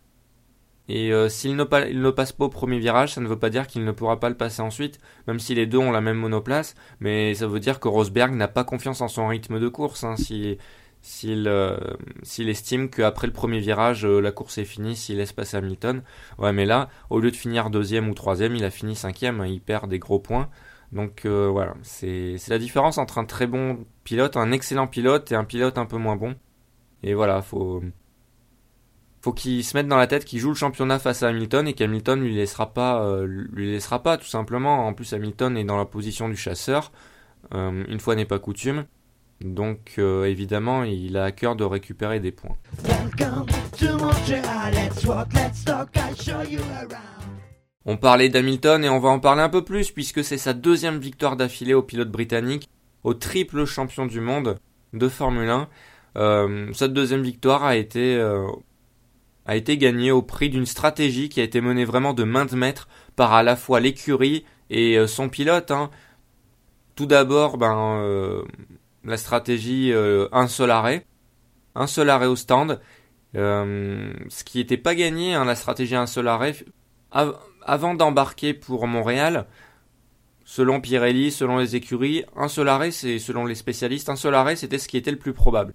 et 0.90 1.14
euh, 1.14 1.30
s'il 1.30 1.56
ne, 1.56 1.64
passe 2.12 2.34
pas 2.34 2.46
au 2.46 2.50
premier 2.50 2.78
virage, 2.78 3.14
ça 3.14 3.22
ne 3.22 3.28
veut 3.28 3.40
pas 3.40 3.50
dire 3.50 3.68
qu'il 3.68 3.86
ne 3.86 3.92
pourra 3.92 4.20
pas 4.20 4.30
le 4.30 4.36
passer 4.36 4.62
ensuite, 4.62 5.00
même 5.28 5.40
si 5.40 5.56
les 5.56 5.66
deux 5.66 5.78
ont 5.78 5.92
la 5.92 6.02
même 6.02 6.18
monoplace, 6.18 6.76
mais 7.00 7.34
ça 7.36 7.48
veut 7.48 7.62
dire 7.62 7.80
que 7.80 7.88
Rosberg 7.88 8.34
n'a 8.34 8.50
pas 8.50 8.66
confiance 8.66 9.00
en 9.00 9.08
son 9.08 9.28
rythme 9.28 9.60
de 9.60 9.70
course. 9.70 10.04
Hein, 10.04 10.16
s'il 11.04 11.50
euh, 11.50 11.78
estime 12.40 12.90
qu'après 12.90 13.28
le 13.28 13.34
premier 13.34 13.60
virage, 13.60 14.06
euh, 14.06 14.22
la 14.22 14.32
course 14.32 14.58
est 14.58 14.64
finie, 14.64 14.96
s'il 14.96 15.18
laisse 15.18 15.34
passer 15.34 15.58
Hamilton. 15.58 16.02
Ouais, 16.38 16.54
mais 16.54 16.66
là, 16.66 16.90
au 17.10 17.20
lieu 17.20 17.30
de 17.30 17.36
finir 17.36 17.70
deuxième 17.70 18.10
ou 18.10 18.14
troisième, 18.14 18.56
il 18.56 18.64
a 18.64 18.70
fini 18.72 18.96
cinquième, 18.96 19.42
hein, 19.42 19.48
il 19.48 19.60
perd 19.62 19.90
des 19.90 20.00
gros 20.00 20.20
points. 20.20 20.50
Donc 20.94 21.26
euh, 21.26 21.50
voilà, 21.50 21.76
c'est 21.84 22.38
la 22.48 22.58
différence 22.58 22.98
entre 22.98 23.18
un 23.18 23.26
très 23.26 23.48
bon 23.48 23.86
pilote, 24.06 24.38
un 24.38 24.52
excellent 24.54 24.88
pilote 24.88 25.32
et 25.32 25.36
un 25.36 25.44
pilote 25.44 25.78
un 25.78 25.86
peu 25.86 25.98
moins 25.98 26.16
bon. 26.16 26.36
Et 27.04 27.14
voilà, 27.14 27.42
faut 27.42 27.84
faut 29.22 29.34
qu'il 29.34 29.64
se 29.64 29.76
mette 29.78 29.88
dans 29.88 29.98
la 29.98 30.08
tête 30.08 30.26
qu'il 30.26 30.40
joue 30.40 30.50
le 30.50 30.56
championnat 30.56 31.00
face 31.00 31.24
à 31.24 31.30
Hamilton 31.30 31.68
et 31.68 31.74
qu'Hamilton 31.74 32.22
lui 32.22 32.36
laissera 32.36 32.74
pas 32.74 33.24
lui 33.26 33.72
laissera 33.72 34.04
pas 34.04 34.18
tout 34.18 34.28
simplement. 34.28 34.88
En 34.88 34.94
plus 34.94 35.14
Hamilton 35.14 35.58
est 35.58 35.64
dans 35.66 35.78
la 35.78 35.86
position 35.86 36.30
du 36.30 36.38
chasseur. 36.38 36.92
une 37.52 38.00
fois 38.00 38.16
n'est 38.16 38.26
pas 38.26 38.40
coutume. 38.40 38.86
Donc 39.42 39.96
euh, 39.98 40.26
évidemment, 40.26 40.84
il 40.84 41.18
a 41.18 41.26
à 41.26 41.32
cœur 41.32 41.56
de 41.56 41.64
récupérer 41.64 42.20
des 42.20 42.32
points. 42.32 42.56
On 47.86 47.98
parlait 47.98 48.30
d'Hamilton 48.30 48.86
et 48.86 48.90
on 48.90 49.00
va 49.00 49.10
en 49.10 49.20
parler 49.20 49.42
un 49.42 49.50
peu 49.50 49.64
plus 49.64 49.92
puisque 49.92 50.24
c'est 50.24 50.38
sa 50.38 50.54
deuxième 50.54 51.00
victoire 51.00 51.36
d'affilée 51.36 51.74
au 51.74 51.84
pilote 51.84 52.10
britannique, 52.10 52.70
au 53.04 53.14
triple 53.14 53.66
champion 53.66 54.06
du 54.06 54.22
monde 54.22 54.58
de 54.94 55.10
Formule 55.10 55.50
1. 55.50 55.68
Euh, 56.16 56.72
cette 56.74 56.94
deuxième 56.94 57.24
victoire 57.24 57.64
a 57.64 57.76
été 57.76 58.16
euh, 58.16 58.48
a 59.46 59.58
été 59.58 59.78
gagnée 59.78 60.12
au 60.12 60.22
prix 60.22 60.50
d'une 60.50 60.66
stratégie 60.66 61.28
qui 61.28 61.42
a 61.42 61.44
été 61.44 61.60
menée 61.60 61.84
vraiment 61.84 62.14
de 62.14 62.24
main 62.24 62.46
de 62.46 62.56
maître 62.56 62.88
par 63.18 63.34
à 63.34 63.44
la 63.44 63.58
fois 63.58 63.82
l'écurie 63.82 64.46
et 64.70 65.06
son 65.06 65.28
pilote. 65.28 65.72
Hein. 65.72 65.90
Tout 66.96 67.08
d'abord, 67.08 67.58
ben 67.58 68.46
la 69.04 69.18
stratégie 69.18 69.92
euh, 69.92 70.28
un 70.32 70.48
seul 70.48 70.72
arrêt, 70.72 71.06
un 71.76 71.88
seul 71.88 72.10
arrêt 72.10 72.28
au 72.28 72.36
stand, 72.36 72.80
euh, 73.36 74.14
ce 74.30 74.44
qui 74.44 74.60
n'était 74.60 74.78
pas 74.78 74.96
gagné, 74.96 75.34
hein, 75.34 75.46
la 75.46 75.56
stratégie 75.56 75.96
un 75.96 76.08
seul 76.08 76.28
arrêt. 76.28 76.56
avant 77.12 77.94
d'embarquer 77.94 78.54
pour 78.54 78.88
Montréal, 78.88 79.48
selon 80.46 80.82
Pirelli, 80.82 81.32
selon 81.32 81.58
les 81.58 81.76
écuries, 81.76 82.26
un 82.36 82.48
seul 82.48 82.70
arrêt, 82.70 82.92
c'est 82.92 83.20
selon 83.20 83.46
les 83.46 83.56
spécialistes, 83.56 84.10
un 84.10 84.16
seul 84.16 84.36
arrêt, 84.36 84.56
c'était 84.56 84.78
ce 84.78 84.88
qui 84.88 84.98
était 84.98 85.12
le 85.12 85.18
plus 85.18 85.34
probable. 85.34 85.74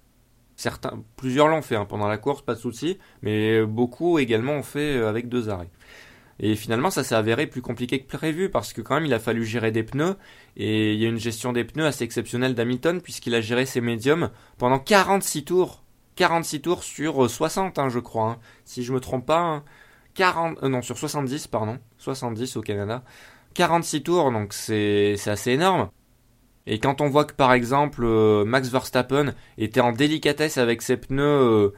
Certains, 0.55 1.01
plusieurs 1.15 1.47
l'ont 1.47 1.61
fait 1.61 1.77
hein, 1.77 1.85
pendant 1.85 2.07
la 2.07 2.17
course, 2.17 2.41
pas 2.41 2.53
de 2.53 2.59
souci, 2.59 2.99
mais 3.21 3.65
beaucoup 3.65 4.19
également 4.19 4.53
ont 4.53 4.63
fait 4.63 4.97
euh, 4.97 5.09
avec 5.09 5.29
deux 5.29 5.49
arrêts. 5.49 5.69
Et 6.39 6.55
finalement, 6.55 6.89
ça 6.89 7.03
s'est 7.03 7.15
avéré 7.15 7.47
plus 7.47 7.61
compliqué 7.61 7.99
que 7.99 8.17
prévu 8.17 8.49
parce 8.49 8.71
que 8.71 8.81
quand 8.81 8.95
même, 8.95 9.05
il 9.05 9.13
a 9.13 9.19
fallu 9.19 9.45
gérer 9.45 9.71
des 9.71 9.83
pneus 9.83 10.15
et 10.55 10.93
il 10.93 10.99
y 10.99 11.05
a 11.05 11.09
une 11.09 11.19
gestion 11.19 11.51
des 11.51 11.65
pneus 11.65 11.85
assez 11.85 12.05
exceptionnelle 12.05 12.55
d'Hamilton 12.55 13.01
puisqu'il 13.01 13.35
a 13.35 13.41
géré 13.41 13.65
ses 13.65 13.81
médiums 13.81 14.29
pendant 14.57 14.79
46 14.79 15.43
tours. 15.43 15.83
46 16.15 16.61
tours 16.61 16.83
sur 16.83 17.29
60, 17.29 17.77
euh, 17.77 17.81
hein, 17.81 17.89
je 17.89 17.99
crois. 17.99 18.31
Hein. 18.31 18.37
Si 18.65 18.83
je 18.83 18.93
me 18.93 18.99
trompe 18.99 19.25
pas, 19.25 19.63
40, 20.15 20.57
hein. 20.57 20.59
euh, 20.63 20.69
non, 20.69 20.81
sur 20.81 20.97
70, 20.97 21.47
pardon. 21.47 21.77
70 21.97 22.55
au 22.57 22.61
Canada. 22.61 23.03
46 23.53 24.03
tours, 24.03 24.31
donc 24.31 24.53
c'est 24.53 25.17
assez 25.27 25.51
énorme. 25.51 25.89
Et 26.67 26.79
quand 26.79 27.01
on 27.01 27.09
voit 27.09 27.25
que 27.25 27.33
par 27.33 27.53
exemple 27.53 28.03
euh, 28.03 28.45
Max 28.45 28.69
Verstappen 28.69 29.33
était 29.57 29.81
en 29.81 29.91
délicatesse 29.91 30.57
avec 30.57 30.81
ses 30.81 30.97
pneus 30.97 31.73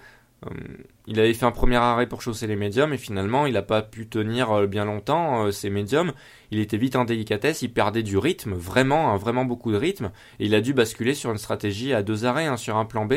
il 1.06 1.20
avait 1.20 1.34
fait 1.34 1.46
un 1.46 1.52
premier 1.52 1.76
arrêt 1.76 2.08
pour 2.08 2.22
chausser 2.22 2.48
les 2.48 2.56
médiums 2.56 2.94
et 2.94 2.98
finalement 2.98 3.46
il 3.46 3.54
n'a 3.54 3.62
pas 3.62 3.84
pu 3.84 4.08
tenir 4.08 4.52
euh, 4.52 4.68
bien 4.68 4.86
longtemps 4.86 5.46
euh, 5.46 5.52
ces 5.52 5.70
médiums. 5.70 6.14
Il 6.50 6.60
était 6.60 6.78
vite 6.78 6.96
en 6.96 7.06
délicatesse, 7.06 7.62
il 7.62 7.72
perdait 7.72 8.04
du 8.04 8.18
rythme, 8.18 8.54
vraiment, 8.54 9.12
hein, 9.12 9.18
vraiment 9.18 9.45
beaucoup 9.45 9.71
de 9.71 9.78
rythme, 9.78 10.12
et 10.40 10.45
il 10.45 10.56
a 10.56 10.62
dû 10.62 10.74
basculer 10.74 11.14
sur 11.14 11.31
une 11.31 11.38
stratégie 11.38 11.94
à 11.94 12.02
deux 12.02 12.26
arrêts, 12.26 12.48
hein, 12.48 12.57
sur 12.57 12.78
un 12.78 12.86
plan 12.86 13.06
B. 13.06 13.14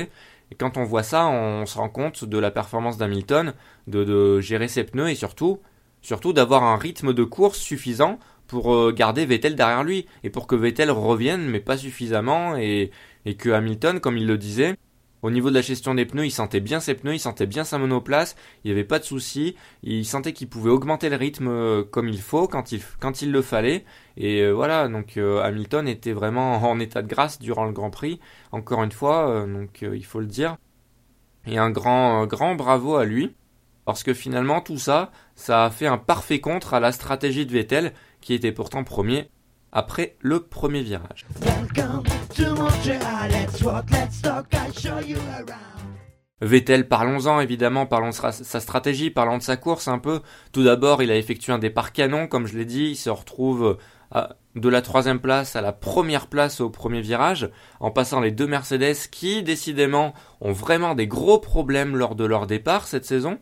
Et 0.50 0.54
quand 0.58 0.76
on 0.76 0.84
voit 0.84 1.02
ça, 1.02 1.26
on 1.26 1.64
se 1.64 1.78
rend 1.78 1.88
compte 1.88 2.24
de 2.24 2.38
la 2.38 2.50
performance 2.50 2.98
d'Hamilton, 2.98 3.54
de, 3.86 4.40
gérer 4.40 4.68
ses 4.68 4.84
pneus 4.84 5.08
et 5.08 5.14
surtout, 5.14 5.60
surtout 6.02 6.34
d'avoir 6.34 6.64
un 6.64 6.76
rythme 6.76 7.14
de 7.14 7.24
course 7.24 7.58
suffisant 7.58 8.18
pour 8.46 8.92
garder 8.92 9.24
Vettel 9.24 9.56
derrière 9.56 9.82
lui 9.82 10.06
et 10.22 10.28
pour 10.28 10.46
que 10.46 10.54
Vettel 10.54 10.90
revienne, 10.90 11.48
mais 11.48 11.60
pas 11.60 11.78
suffisamment 11.78 12.56
et 12.56 12.90
que 13.38 13.50
Hamilton, 13.50 14.00
comme 14.00 14.18
il 14.18 14.26
le 14.26 14.36
disait, 14.36 14.76
au 15.24 15.30
niveau 15.30 15.48
de 15.48 15.54
la 15.54 15.62
gestion 15.62 15.94
des 15.94 16.04
pneus, 16.04 16.26
il 16.26 16.30
sentait 16.30 16.60
bien 16.60 16.80
ses 16.80 16.92
pneus, 16.92 17.14
il 17.14 17.18
sentait 17.18 17.46
bien 17.46 17.64
sa 17.64 17.78
monoplace, 17.78 18.36
il 18.62 18.68
n'y 18.68 18.72
avait 18.72 18.84
pas 18.84 18.98
de 18.98 19.04
souci. 19.04 19.56
Il 19.82 20.04
sentait 20.04 20.34
qu'il 20.34 20.50
pouvait 20.50 20.68
augmenter 20.68 21.08
le 21.08 21.16
rythme 21.16 21.48
euh, 21.48 21.82
comme 21.82 22.10
il 22.10 22.20
faut 22.20 22.46
quand 22.46 22.72
il, 22.72 22.82
quand 23.00 23.22
il 23.22 23.32
le 23.32 23.40
fallait. 23.40 23.86
Et 24.18 24.42
euh, 24.42 24.50
voilà, 24.50 24.86
donc 24.86 25.16
euh, 25.16 25.40
Hamilton 25.40 25.88
était 25.88 26.12
vraiment 26.12 26.56
en 26.70 26.78
état 26.78 27.00
de 27.00 27.08
grâce 27.08 27.38
durant 27.38 27.64
le 27.64 27.72
Grand 27.72 27.88
Prix, 27.88 28.20
encore 28.52 28.82
une 28.82 28.92
fois, 28.92 29.46
donc 29.46 29.80
il 29.80 30.04
faut 30.04 30.20
le 30.20 30.26
dire. 30.26 30.58
Et 31.46 31.56
un 31.56 31.70
grand, 31.70 32.26
grand 32.26 32.54
bravo 32.54 32.96
à 32.96 33.06
lui, 33.06 33.34
parce 33.86 34.02
que 34.02 34.12
finalement 34.12 34.60
tout 34.60 34.78
ça, 34.78 35.10
ça 35.36 35.64
a 35.64 35.70
fait 35.70 35.86
un 35.86 35.96
parfait 35.96 36.40
contre 36.40 36.74
à 36.74 36.80
la 36.80 36.92
stratégie 36.92 37.46
de 37.46 37.52
Vettel, 37.52 37.94
qui 38.20 38.34
était 38.34 38.52
pourtant 38.52 38.84
premier 38.84 39.30
après 39.74 40.16
le 40.20 40.40
premier 40.40 40.82
virage. 40.82 41.26
Vettel, 46.40 46.88
parlons-en 46.88 47.40
évidemment, 47.40 47.86
parlons 47.86 48.10
de 48.10 48.14
sa 48.14 48.60
stratégie, 48.60 49.10
parlons 49.10 49.38
de 49.38 49.42
sa 49.42 49.56
course 49.56 49.88
un 49.88 49.98
peu. 49.98 50.20
Tout 50.52 50.64
d'abord, 50.64 51.02
il 51.02 51.10
a 51.10 51.16
effectué 51.16 51.52
un 51.52 51.58
départ 51.58 51.92
canon, 51.92 52.26
comme 52.26 52.46
je 52.46 52.56
l'ai 52.56 52.64
dit, 52.64 52.90
il 52.90 52.96
se 52.96 53.10
retrouve 53.10 53.78
de 54.54 54.68
la 54.68 54.82
troisième 54.82 55.18
place 55.18 55.56
à 55.56 55.60
la 55.60 55.72
première 55.72 56.28
place 56.28 56.60
au 56.60 56.70
premier 56.70 57.00
virage, 57.00 57.50
en 57.80 57.90
passant 57.90 58.20
les 58.20 58.30
deux 58.30 58.46
Mercedes 58.46 59.08
qui, 59.10 59.42
décidément, 59.42 60.14
ont 60.40 60.52
vraiment 60.52 60.94
des 60.94 61.08
gros 61.08 61.38
problèmes 61.38 61.96
lors 61.96 62.14
de 62.14 62.24
leur 62.24 62.46
départ 62.46 62.86
cette 62.86 63.04
saison. 63.04 63.38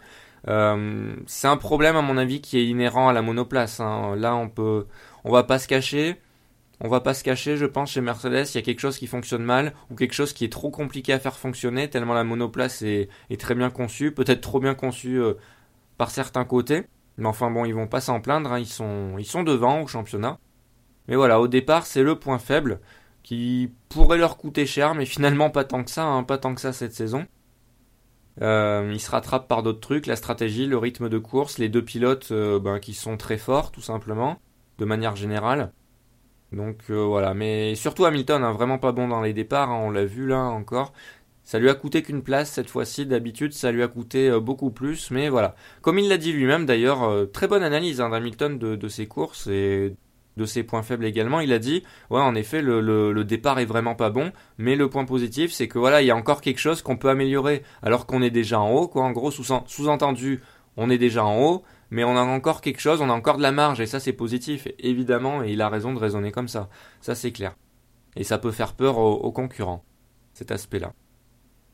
Euh, 0.48 1.14
c'est 1.26 1.46
un 1.46 1.56
problème 1.56 1.96
à 1.96 2.02
mon 2.02 2.16
avis 2.16 2.40
qui 2.40 2.58
est 2.58 2.66
inhérent 2.66 3.08
à 3.08 3.12
la 3.12 3.22
monoplace. 3.22 3.80
Hein. 3.80 4.16
Là, 4.16 4.34
on 4.34 4.48
peut, 4.48 4.86
on 5.24 5.32
va 5.32 5.44
pas 5.44 5.58
se 5.58 5.68
cacher. 5.68 6.16
On 6.84 6.88
va 6.88 7.00
pas 7.00 7.14
se 7.14 7.22
cacher, 7.22 7.56
je 7.56 7.66
pense, 7.66 7.92
chez 7.92 8.00
Mercedes, 8.00 8.46
il 8.50 8.54
y 8.56 8.58
a 8.58 8.62
quelque 8.62 8.80
chose 8.80 8.98
qui 8.98 9.06
fonctionne 9.06 9.44
mal 9.44 9.72
ou 9.88 9.94
quelque 9.94 10.14
chose 10.14 10.32
qui 10.32 10.44
est 10.44 10.52
trop 10.52 10.70
compliqué 10.70 11.12
à 11.12 11.20
faire 11.20 11.36
fonctionner 11.36 11.88
tellement 11.88 12.14
la 12.14 12.24
monoplace 12.24 12.82
est, 12.82 13.08
très 13.38 13.54
bien 13.54 13.70
conçue, 13.70 14.10
peut-être 14.10 14.40
trop 14.40 14.58
bien 14.58 14.74
conçue 14.74 15.20
euh, 15.20 15.34
par 15.96 16.10
certains 16.10 16.44
côtés. 16.44 16.84
Mais 17.18 17.26
enfin 17.28 17.52
bon, 17.52 17.64
ils 17.64 17.74
vont 17.74 17.86
pas 17.86 18.00
s'en 18.00 18.20
plaindre, 18.20 18.52
hein. 18.52 18.58
ils, 18.58 18.66
sont, 18.66 19.16
ils 19.18 19.44
devant 19.44 19.82
au 19.82 19.86
championnat. 19.86 20.38
Mais 21.06 21.14
voilà, 21.14 21.40
au 21.40 21.46
départ, 21.46 21.86
c'est 21.86 22.02
le 22.02 22.18
point 22.18 22.38
faible 22.38 22.80
qui 23.22 23.70
pourrait 23.88 24.18
leur 24.18 24.36
coûter 24.36 24.66
cher, 24.66 24.94
mais 24.94 25.06
finalement 25.06 25.50
pas 25.50 25.64
tant 25.64 25.84
que 25.84 25.90
ça, 25.90 26.04
hein, 26.04 26.24
pas 26.24 26.38
tant 26.38 26.54
que 26.54 26.60
ça 26.60 26.72
cette 26.72 26.94
saison. 26.94 27.26
Euh, 28.40 28.90
il 28.92 29.00
se 29.00 29.10
rattrape 29.10 29.46
par 29.46 29.62
d'autres 29.62 29.80
trucs, 29.80 30.06
la 30.06 30.16
stratégie, 30.16 30.66
le 30.66 30.78
rythme 30.78 31.08
de 31.08 31.18
course, 31.18 31.58
les 31.58 31.68
deux 31.68 31.84
pilotes 31.84 32.30
euh, 32.32 32.58
ben, 32.58 32.78
qui 32.80 32.94
sont 32.94 33.16
très 33.16 33.36
forts 33.36 33.70
tout 33.70 33.82
simplement, 33.82 34.40
de 34.78 34.84
manière 34.84 35.16
générale. 35.16 35.72
Donc 36.52 36.78
euh, 36.90 37.04
voilà, 37.04 37.34
mais 37.34 37.74
surtout 37.74 38.04
Hamilton, 38.04 38.44
hein, 38.44 38.52
vraiment 38.52 38.78
pas 38.78 38.92
bon 38.92 39.08
dans 39.08 39.22
les 39.22 39.32
départs, 39.32 39.70
hein, 39.70 39.80
on 39.82 39.90
l'a 39.90 40.04
vu 40.04 40.26
là 40.26 40.40
encore. 40.40 40.92
Ça 41.44 41.58
lui 41.58 41.68
a 41.68 41.74
coûté 41.74 42.02
qu'une 42.02 42.22
place 42.22 42.50
cette 42.52 42.70
fois-ci, 42.70 43.06
d'habitude 43.06 43.52
ça 43.52 43.72
lui 43.72 43.82
a 43.82 43.88
coûté 43.88 44.30
beaucoup 44.40 44.70
plus, 44.70 45.10
mais 45.10 45.28
voilà. 45.28 45.56
Comme 45.80 45.98
il 45.98 46.08
l'a 46.08 46.18
dit 46.18 46.32
lui-même 46.32 46.66
d'ailleurs, 46.66 47.10
très 47.32 47.48
bonne 47.48 47.64
analyse 47.64 48.00
hein, 48.00 48.10
d'Hamilton 48.10 48.58
de, 48.58 48.88
ses 48.88 49.06
courses 49.06 49.48
et 49.48 49.96
de 50.36 50.44
ses 50.44 50.62
points 50.62 50.82
faibles 50.82 51.04
également. 51.04 51.40
Il 51.40 51.52
a 51.52 51.58
dit, 51.58 51.82
ouais, 52.10 52.20
en 52.20 52.34
effet, 52.34 52.62
le, 52.62 52.80
le, 52.80 53.24
départ 53.24 53.58
est 53.58 53.64
vraiment 53.64 53.94
pas 53.94 54.10
bon, 54.10 54.32
mais 54.58 54.76
le 54.76 54.88
point 54.88 55.04
positif, 55.04 55.52
c'est 55.52 55.68
que 55.68 55.78
voilà, 55.78 56.02
il 56.02 56.06
y 56.06 56.10
a 56.10 56.16
encore 56.16 56.40
quelque 56.40 56.60
chose 56.60 56.82
qu'on 56.82 56.96
peut 56.96 57.10
améliorer, 57.10 57.62
alors 57.82 58.06
qu'on 58.06 58.22
est 58.22 58.30
déjà 58.30 58.60
en 58.60 58.70
haut, 58.70 58.88
quoi. 58.88 59.02
En 59.04 59.12
gros, 59.12 59.30
sous-entendu, 59.30 60.40
on 60.76 60.90
est 60.90 60.98
déjà 60.98 61.24
en 61.24 61.40
haut, 61.42 61.62
mais 61.92 62.04
on 62.04 62.16
a 62.16 62.22
encore 62.22 62.62
quelque 62.62 62.80
chose, 62.80 63.02
on 63.02 63.10
a 63.10 63.12
encore 63.12 63.36
de 63.36 63.42
la 63.42 63.52
marge, 63.52 63.78
et 63.82 63.86
ça, 63.86 64.00
c'est 64.00 64.14
positif, 64.14 64.66
évidemment, 64.78 65.44
et 65.44 65.52
il 65.52 65.60
a 65.60 65.68
raison 65.68 65.92
de 65.92 65.98
raisonner 65.98 66.32
comme 66.32 66.48
ça. 66.48 66.70
Ça, 67.02 67.14
c'est 67.14 67.32
clair. 67.32 67.54
Et 68.16 68.24
ça 68.24 68.38
peut 68.38 68.50
faire 68.50 68.72
peur 68.72 68.96
aux, 68.96 69.30
concurrents, 69.30 69.84
cet 70.32 70.52
aspect-là. 70.52 70.94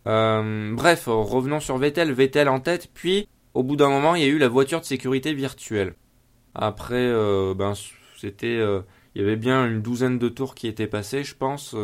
Euh, 0.08 0.74
bref, 0.74 1.04
revenons 1.06 1.60
sur 1.60 1.78
Vettel. 1.78 2.10
Vettel 2.10 2.48
en 2.48 2.58
tête, 2.58 2.90
puis, 2.92 3.28
au 3.54 3.62
bout 3.62 3.76
d'un 3.76 3.90
moment, 3.90 4.16
il 4.16 4.22
y 4.22 4.24
a 4.24 4.28
eu 4.28 4.38
la 4.38 4.48
voiture 4.48 4.80
de 4.80 4.86
sécurité 4.86 5.34
virtuelle. 5.34 5.94
Après, 6.52 6.96
euh, 6.96 7.54
ben, 7.54 7.74
c'était, 8.16 8.56
euh, 8.56 8.80
il 9.14 9.22
y 9.22 9.24
avait 9.24 9.36
bien 9.36 9.66
une 9.66 9.82
douzaine 9.82 10.18
de 10.18 10.28
tours 10.28 10.56
qui 10.56 10.66
étaient 10.66 10.88
passés, 10.88 11.22
je 11.22 11.36
pense, 11.36 11.76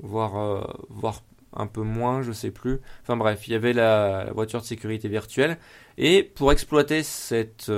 voire, 0.00 0.76
voire 0.88 1.22
un 1.56 1.66
peu 1.66 1.82
moins, 1.82 2.22
je 2.22 2.32
sais 2.32 2.50
plus. 2.50 2.80
Enfin 3.02 3.16
bref, 3.16 3.48
il 3.48 3.52
y 3.52 3.54
avait 3.54 3.72
la, 3.72 4.30
voiture 4.32 4.60
de 4.60 4.66
sécurité 4.66 5.08
virtuelle. 5.08 5.58
Et 5.98 6.22
pour 6.22 6.52
exploiter 6.52 7.02
cette, 7.02 7.72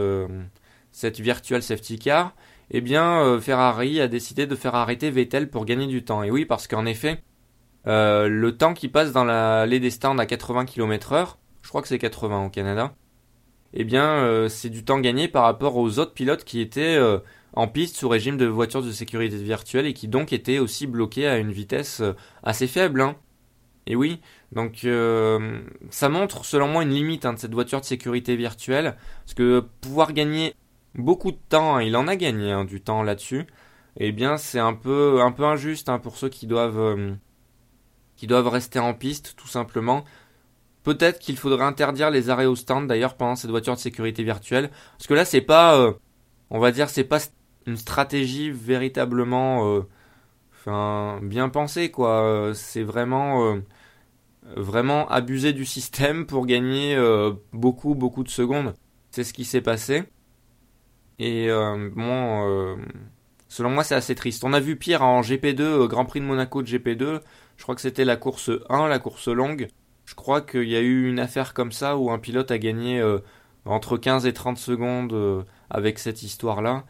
cette 0.93 1.21
virtual 1.21 1.63
safety 1.63 1.99
car, 1.99 2.35
eh 2.71 2.81
bien, 2.81 3.41
Ferrari 3.41 4.01
a 4.01 4.09
décidé 4.09 4.47
de 4.47 4.55
faire 4.55 4.75
arrêter 4.75 5.11
Vettel 5.11 5.49
pour 5.49 5.65
gagner 5.65 5.87
du 5.87 6.05
temps. 6.05 6.23
Et 6.23 6.31
oui, 6.31 6.45
parce 6.45 6.67
qu'en 6.67 6.85
effet, 6.87 7.23
le 7.87 8.51
temps 8.51 8.75
qui 8.75 8.89
passe 8.89 9.13
dans 9.13 9.25
la 9.25 9.67
des 9.67 9.91
stands 9.91 10.19
à 10.19 10.27
80 10.27 10.67
km 10.67 11.13
heure, 11.13 11.39
je 11.63 11.69
crois 11.69 11.83
que 11.83 11.89
c'est 11.89 11.99
80 11.99 12.47
au 12.47 12.51
Canada, 12.51 12.95
eh 13.73 13.85
bien, 13.85 14.49
c'est 14.49 14.71
du 14.71 14.85
temps 14.85 15.01
gagné 15.01 15.29
par 15.29 15.45
rapport 15.45 15.77
aux 15.77 15.99
autres 15.99 16.15
pilotes 16.15 16.45
qui 16.45 16.61
étaient 16.61 16.99
en 17.53 17.67
piste 17.67 17.97
sous 17.97 18.09
régime 18.09 18.37
de 18.37 18.47
voitures 18.47 18.83
de 18.83 18.93
sécurité 18.93 19.37
virtuelle 19.37 19.87
et 19.87 19.93
qui 19.93 20.09
donc 20.09 20.33
était 20.33 20.59
aussi 20.59 20.87
bloqué 20.87 21.27
à 21.27 21.39
une 21.39 21.51
vitesse 21.51 22.01
euh, 22.01 22.13
assez 22.43 22.67
faible. 22.67 23.01
Hein. 23.01 23.17
Et 23.89 23.97
oui, 23.97 24.21
donc 24.53 24.85
euh, 24.85 25.61
ça 25.89 26.11
montre 26.11 26.45
selon 26.45 26.69
moi 26.69 26.83
une 26.83 26.91
limite 26.91 27.25
hein, 27.25 27.33
de 27.33 27.39
cette 27.39 27.55
voiture 27.55 27.81
de 27.81 27.87
sécurité 27.87 28.37
virtuelle, 28.37 28.97
parce 29.25 29.33
que 29.33 29.61
pouvoir 29.81 30.13
gagner 30.13 30.55
beaucoup 30.95 31.33
de 31.33 31.39
temps, 31.49 31.77
hein, 31.77 31.83
il 31.83 31.97
en 31.97 32.07
a 32.07 32.15
gagné 32.15 32.65
du 32.67 32.83
temps 32.83 33.03
là-dessus, 33.03 33.47
eh 33.97 34.13
bien 34.13 34.37
c'est 34.37 34.59
un 34.59 34.75
peu 34.75 35.23
un 35.23 35.33
peu 35.33 35.45
injuste 35.45 35.91
pour 36.03 36.19
ceux 36.19 36.29
qui 36.29 36.47
doivent 36.47 36.79
euh, 36.79 37.15
qui 38.17 38.27
doivent 38.27 38.49
rester 38.49 38.79
en 38.79 38.93
piste 38.93 39.35
tout 39.37 39.49
simplement. 39.49 40.05
Peut-être 40.85 41.19
qu'il 41.19 41.39
faudrait 41.39 41.65
interdire 41.65 42.11
les 42.11 42.29
arrêts 42.29 42.47
au 42.47 42.57
stand 42.57 42.87
d'ailleurs 42.89 43.17
pendant 43.17 43.37
cette 43.37 43.51
voiture 43.51 43.75
de 43.75 43.81
sécurité 43.81 44.23
virtuelle, 44.23 44.71
parce 44.99 45.07
que 45.07 45.15
là 45.15 45.25
c'est 45.25 45.41
pas, 45.41 45.95
on 46.51 46.59
va 46.59 46.73
dire 46.73 46.91
c'est 46.91 47.05
pas 47.05 47.21
une 47.67 47.79
stratégie 47.79 48.51
véritablement 48.51 49.67
euh, 49.67 49.81
bien 51.23 51.49
pensée 51.49 51.91
quoi. 51.91 52.53
C'est 52.55 52.83
vraiment 52.83 53.55
euh, 53.55 53.61
vraiment 54.57 55.09
abuser 55.09 55.53
du 55.53 55.65
système 55.65 56.27
pour 56.27 56.47
gagner 56.47 56.95
euh, 56.95 57.33
beaucoup 57.53 57.95
beaucoup 57.95 58.25
de 58.25 58.29
secondes. 58.29 58.75
C'est 59.11 59.25
ce 59.25 59.33
qui 59.33 59.45
s'est 59.45 59.61
passé. 59.61 60.05
Et 61.19 61.49
bon 61.97 62.79
selon 63.49 63.71
moi 63.71 63.83
c'est 63.83 63.97
assez 63.97 64.15
triste. 64.15 64.45
On 64.45 64.53
a 64.53 64.61
vu 64.61 64.77
pire 64.77 65.03
en 65.03 65.21
GP2 65.21 65.89
Grand 65.89 66.05
Prix 66.05 66.21
de 66.21 66.25
Monaco 66.25 66.63
de 66.63 66.69
GP2 66.69 67.21
je 67.57 67.63
crois 67.65 67.75
que 67.75 67.81
c'était 67.81 68.05
la 68.05 68.17
course 68.17 68.53
1 68.69 68.87
la 68.87 69.01
course 69.01 69.27
longue. 69.27 69.67
Je 70.05 70.15
crois 70.15 70.41
qu'il 70.41 70.69
y 70.69 70.77
a 70.77 70.81
eu 70.81 71.09
une 71.09 71.19
affaire 71.19 71.55
comme 71.55 71.73
ça 71.73 71.97
où 71.97 72.13
un 72.13 72.21
pilote 72.21 72.53
a 72.53 72.59
gagné 72.59 73.03
entre 73.65 73.97
15 73.97 74.27
et 74.27 74.33
30 74.33 74.59
secondes 74.59 75.45
avec 75.71 75.99
cette 75.99 76.23
histoire 76.23 76.63
là 76.63 76.85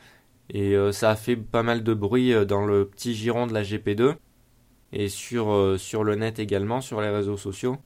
et 0.51 0.75
euh, 0.75 0.93
ça 0.93 1.11
a 1.11 1.17
fait 1.17 1.37
pas 1.37 1.63
mal 1.63 1.83
de 1.83 1.95
bruit 1.95 2.33
euh, 2.33 2.45
dans 2.45 2.65
le 2.65 2.87
petit 2.87 3.15
giron 3.15 3.47
de 3.47 3.53
la 3.53 3.63
GP2 3.63 4.17
et 4.93 5.09
sur, 5.09 5.53
euh, 5.53 5.79
sur 5.79 6.05
le 6.05 6.15
net 6.15 6.39
également, 6.39 6.81
sur 6.81 7.01
les 7.01 7.09
réseaux 7.11 7.37
sociaux. 7.37 7.79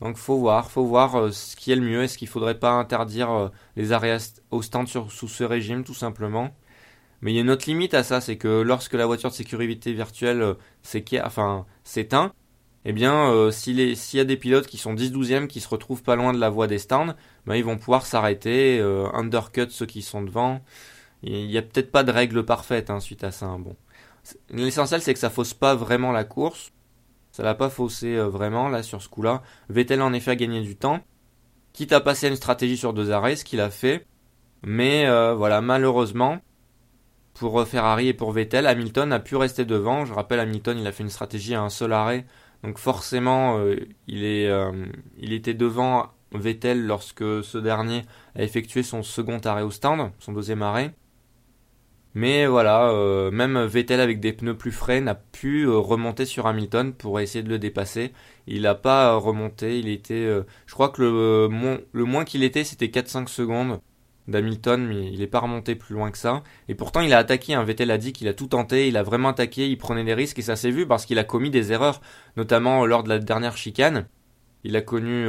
Donc 0.00 0.16
faut 0.16 0.38
voir, 0.38 0.70
faut 0.70 0.84
voir 0.84 1.32
ce 1.32 1.56
qui 1.56 1.72
est 1.72 1.76
le 1.76 1.82
mieux. 1.82 2.02
Est-ce 2.02 2.16
qu'il 2.18 2.28
faudrait 2.28 2.58
pas 2.58 2.72
interdire 2.72 3.50
les 3.76 3.92
arrêts 3.92 4.16
au 4.50 4.62
stand 4.62 4.88
sous 4.88 5.28
ce 5.28 5.44
régime 5.44 5.84
tout 5.84 5.94
simplement? 5.94 6.54
Mais 7.20 7.32
il 7.32 7.34
y 7.34 7.38
a 7.38 7.42
une 7.42 7.50
autre 7.50 7.66
limite 7.66 7.92
à 7.94 8.02
ça, 8.02 8.22
c'est 8.22 8.38
que 8.38 8.62
lorsque 8.62 8.94
la 8.94 9.04
voiture 9.04 9.28
de 9.30 9.34
sécurité 9.34 9.92
virtuelle 9.92 10.54
s'éteint, 10.82 12.32
eh 12.86 12.92
bien, 12.94 13.50
s'il 13.52 13.78
y 13.78 14.20
a 14.20 14.24
des 14.24 14.36
pilotes 14.38 14.66
qui 14.66 14.78
sont 14.78 14.94
10-12e 14.94 15.48
qui 15.48 15.60
se 15.60 15.68
retrouvent 15.68 16.02
pas 16.02 16.16
loin 16.16 16.32
de 16.32 16.38
la 16.38 16.48
voie 16.48 16.66
des 16.66 16.78
stands, 16.78 17.14
ben, 17.44 17.56
ils 17.56 17.64
vont 17.64 17.76
pouvoir 17.76 18.06
s'arrêter, 18.06 18.80
undercut 19.12 19.68
ceux 19.68 19.84
qui 19.86 20.00
sont 20.00 20.22
devant. 20.22 20.62
Il 21.22 21.46
n'y 21.46 21.58
a 21.58 21.62
peut-être 21.62 21.90
pas 21.92 22.02
de 22.04 22.12
règle 22.12 22.44
parfaite 22.44 22.90
hein, 22.90 23.00
suite 23.00 23.24
à 23.24 23.30
ça. 23.30 23.46
Hein, 23.46 23.58
bon. 23.58 23.76
L'essentiel, 24.50 25.02
c'est 25.02 25.12
que 25.12 25.20
ça 25.20 25.30
fausse 25.30 25.54
pas 25.54 25.74
vraiment 25.74 26.12
la 26.12 26.24
course. 26.24 26.72
Ça 27.32 27.42
l'a 27.42 27.54
pas 27.54 27.70
faussé 27.70 28.16
euh, 28.16 28.28
vraiment, 28.28 28.68
là, 28.68 28.82
sur 28.82 29.00
ce 29.02 29.08
coup-là. 29.08 29.42
Vettel, 29.68 30.02
en 30.02 30.12
effet, 30.12 30.32
a 30.32 30.36
gagné 30.36 30.60
du 30.62 30.76
temps. 30.76 31.00
Quitte 31.72 31.92
à 31.92 32.00
passer 32.00 32.26
à 32.26 32.28
une 32.30 32.36
stratégie 32.36 32.76
sur 32.76 32.92
deux 32.92 33.10
arrêts, 33.12 33.36
ce 33.36 33.44
qu'il 33.44 33.60
a 33.60 33.70
fait. 33.70 34.06
Mais 34.62 35.06
euh, 35.06 35.34
voilà, 35.34 35.60
malheureusement, 35.60 36.38
pour 37.34 37.66
Ferrari 37.66 38.08
et 38.08 38.14
pour 38.14 38.32
Vettel, 38.32 38.66
Hamilton 38.66 39.12
a 39.12 39.20
pu 39.20 39.36
rester 39.36 39.64
devant. 39.64 40.04
Je 40.04 40.12
rappelle, 40.12 40.40
Hamilton, 40.40 40.78
il 40.78 40.86
a 40.86 40.92
fait 40.92 41.04
une 41.04 41.10
stratégie 41.10 41.54
à 41.54 41.62
un 41.62 41.70
seul 41.70 41.92
arrêt. 41.92 42.26
Donc 42.62 42.78
forcément, 42.78 43.58
euh, 43.58 43.76
il, 44.06 44.24
il 45.18 45.32
était 45.32 45.54
devant 45.54 46.10
Vettel 46.32 46.86
lorsque 46.86 47.24
ce 47.42 47.58
dernier 47.58 48.02
a 48.34 48.42
effectué 48.42 48.82
son 48.82 49.02
second 49.02 49.38
arrêt 49.38 49.62
au 49.62 49.70
stand, 49.70 50.10
son 50.18 50.32
deuxième 50.32 50.62
arrêt. 50.62 50.94
Mais 52.14 52.46
voilà, 52.46 52.88
euh, 52.90 53.30
même 53.30 53.64
Vettel 53.64 54.00
avec 54.00 54.18
des 54.18 54.32
pneus 54.32 54.56
plus 54.56 54.72
frais 54.72 55.00
n'a 55.00 55.14
pu 55.14 55.62
euh, 55.62 55.78
remonter 55.78 56.24
sur 56.26 56.46
Hamilton 56.48 56.92
pour 56.92 57.20
essayer 57.20 57.44
de 57.44 57.48
le 57.48 57.58
dépasser. 57.58 58.12
Il 58.48 58.62
n'a 58.62 58.74
pas 58.74 59.14
remonté, 59.14 59.78
il 59.78 59.88
était, 59.88 60.14
euh, 60.14 60.42
je 60.66 60.74
crois 60.74 60.88
que 60.88 61.02
le, 61.02 62.04
moins 62.04 62.24
qu'il 62.24 62.42
était 62.42 62.64
c'était 62.64 62.88
4-5 62.88 63.28
secondes 63.28 63.80
d'Hamilton, 64.26 64.86
mais 64.88 65.06
il 65.12 65.20
n'est 65.20 65.28
pas 65.28 65.38
remonté 65.38 65.76
plus 65.76 65.94
loin 65.94 66.10
que 66.10 66.18
ça. 66.18 66.42
Et 66.68 66.74
pourtant 66.74 67.00
il 67.00 67.12
a 67.12 67.18
attaqué, 67.18 67.54
hein. 67.54 67.62
Vettel 67.62 67.90
a 67.92 67.98
dit 67.98 68.12
qu'il 68.12 68.26
a 68.28 68.34
tout 68.34 68.48
tenté, 68.48 68.88
il 68.88 68.96
a 68.96 69.04
vraiment 69.04 69.28
attaqué, 69.28 69.68
il 69.68 69.78
prenait 69.78 70.04
des 70.04 70.14
risques 70.14 70.38
et 70.40 70.42
ça 70.42 70.56
s'est 70.56 70.70
vu 70.70 70.86
parce 70.88 71.06
qu'il 71.06 71.18
a 71.20 71.24
commis 71.24 71.50
des 71.50 71.72
erreurs, 71.72 72.00
notamment 72.36 72.86
lors 72.86 73.04
de 73.04 73.08
la 73.08 73.18
dernière 73.20 73.56
chicane. 73.56 74.08
Il 74.64 74.76
a 74.76 74.82
connu, 74.82 75.26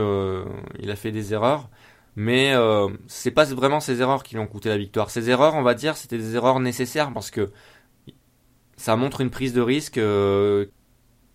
il 0.79 0.91
a 0.91 0.95
fait 0.95 1.11
des 1.11 1.33
erreurs 1.33 1.69
mais 2.15 2.53
euh, 2.53 2.89
c'est 3.07 3.31
pas 3.31 3.45
vraiment 3.45 3.79
ces 3.79 4.01
erreurs 4.01 4.23
qui 4.23 4.35
lui 4.35 4.41
ont 4.41 4.47
coûté 4.47 4.69
la 4.69 4.77
victoire. 4.77 5.09
Ces 5.09 5.29
erreurs, 5.29 5.55
on 5.55 5.61
va 5.63 5.73
dire, 5.73 5.97
c'était 5.97 6.17
des 6.17 6.35
erreurs 6.35 6.59
nécessaires 6.59 7.13
parce 7.13 7.31
que 7.31 7.51
ça 8.77 8.95
montre 8.95 9.21
une 9.21 9.29
prise 9.29 9.53
de 9.53 9.61
risque 9.61 9.97
euh, 9.97 10.65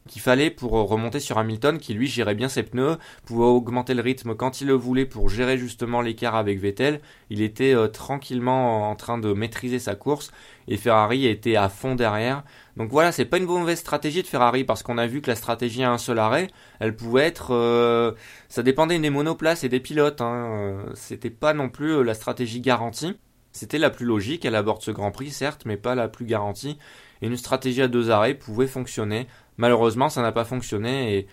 qu'il 0.07 0.23
fallait 0.23 0.51
pour 0.51 0.73
remonter 0.73 1.21
sur 1.21 1.39
Hamilton, 1.39 1.79
qui 1.79 1.95
lui 1.95 2.07
gérait 2.07 2.35
bien 2.35 2.49
ses 2.49 2.63
pneus, 2.63 2.97
pouvait 3.25 3.45
augmenter 3.45 3.95
le 3.95 4.03
rythme 4.03 4.35
quand 4.35 4.61
il 4.61 4.69
le 4.69 4.75
voulait 4.75 5.07
pour 5.07 5.29
gérer 5.29 5.59
justement 5.59 6.01
l'écart 6.01 6.35
avec 6.35 6.59
Vettel. 6.61 7.01
Il 7.31 7.43
était 7.43 7.75
euh, 7.75 7.89
tranquillement 7.89 8.91
en 8.91 8.97
train 8.97 9.19
de 9.19 9.33
maîtriser 9.33 9.79
sa 9.79 9.95
course 9.95 10.33
et 10.69 10.77
Ferrari 10.77 11.27
était 11.27 11.57
à 11.57 11.69
fond 11.69 11.95
derrière. 11.95 12.43
Donc 12.77 12.91
voilà, 12.91 13.13
c'est 13.13 13.25
pas 13.25 13.39
une 13.39 13.47
mauvaise 13.47 13.79
stratégie 13.79 14.23
de 14.23 14.27
Ferrari 14.27 14.65
parce 14.65 14.83
qu'on 14.83 14.99
a 14.99 15.07
vu 15.07 15.23
que 15.23 15.31
la 15.31 15.37
stratégie 15.37 15.83
à 15.83 15.91
un 15.91 15.99
seul 15.99 16.19
arrêt, 16.19 16.49
elle 16.81 16.95
pouvait 16.95 17.25
être, 17.25 17.55
euh, 17.55 18.13
ça 18.49 18.63
dépendait 18.63 18.99
des 18.99 19.11
monoplaces 19.11 19.65
et 19.65 19.69
des 19.69 19.81
pilotes. 19.81 20.21
Hein. 20.21 20.35
Euh, 20.35 20.83
c'était 20.95 21.31
pas 21.31 21.55
non 21.55 21.69
plus 21.69 21.93
euh, 21.93 22.03
la 22.03 22.15
stratégie 22.15 22.61
garantie. 22.61 23.17
C'était 23.53 23.79
la 23.79 23.89
plus 23.89 24.05
logique. 24.05 24.45
Elle 24.45 24.55
aborde 24.55 24.83
ce 24.83 24.91
Grand 24.91 25.11
Prix, 25.11 25.31
certes, 25.31 25.63
mais 25.65 25.79
pas 25.79 25.95
la 25.95 26.09
plus 26.09 26.27
garantie. 26.27 26.79
Et 27.23 27.29
une 27.29 27.39
stratégie 27.39 27.81
à 27.81 27.89
deux 27.89 28.11
arrêts 28.11 28.35
pouvait 28.35 28.67
fonctionner. 28.67 29.27
Malheureusement, 29.59 30.09
ça 30.09 30.23
n'a 30.23 30.33
pas 30.33 30.45
fonctionné 30.45 31.17
et 31.17 31.27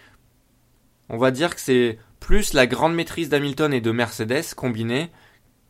on 1.09 1.17
va 1.17 1.31
dire 1.31 1.55
que 1.55 1.61
c'est 1.61 1.99
plus 2.19 2.53
la 2.53 2.67
grande 2.67 2.95
maîtrise 2.95 3.29
d'Hamilton 3.29 3.73
et 3.73 3.81
de 3.81 3.91
Mercedes 3.91 4.53
combinée 4.55 5.11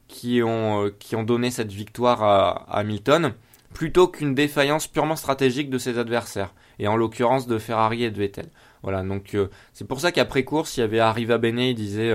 qui 0.08 0.44
ont, 0.44 0.92
qui 1.00 1.16
ont 1.16 1.24
donné 1.24 1.50
cette 1.50 1.72
victoire 1.72 2.24
à 2.24 2.80
Hamilton 2.80 3.34
plutôt 3.74 4.08
qu'une 4.08 4.36
défaillance 4.36 4.88
purement 4.88 5.16
stratégique 5.16 5.70
de 5.70 5.80
ses 5.80 5.98
adversaires, 5.98 6.54
et 6.80 6.88
en 6.88 6.96
l'occurrence 6.96 7.48
de 7.48 7.58
Ferrari 7.58 8.04
et 8.04 8.12
de 8.12 8.18
Vettel. 8.18 8.50
Voilà, 8.84 9.02
donc 9.04 9.34
euh, 9.34 9.50
c'est 9.74 9.88
pour 9.88 10.00
ça 10.00 10.12
qu'après 10.12 10.44
course, 10.44 10.78
il 10.78 10.82
y 10.82 10.84
avait 10.84 11.00
Arriva 11.00 11.38
Bene, 11.40 11.60
il 11.60 11.76
disait, 11.76 12.14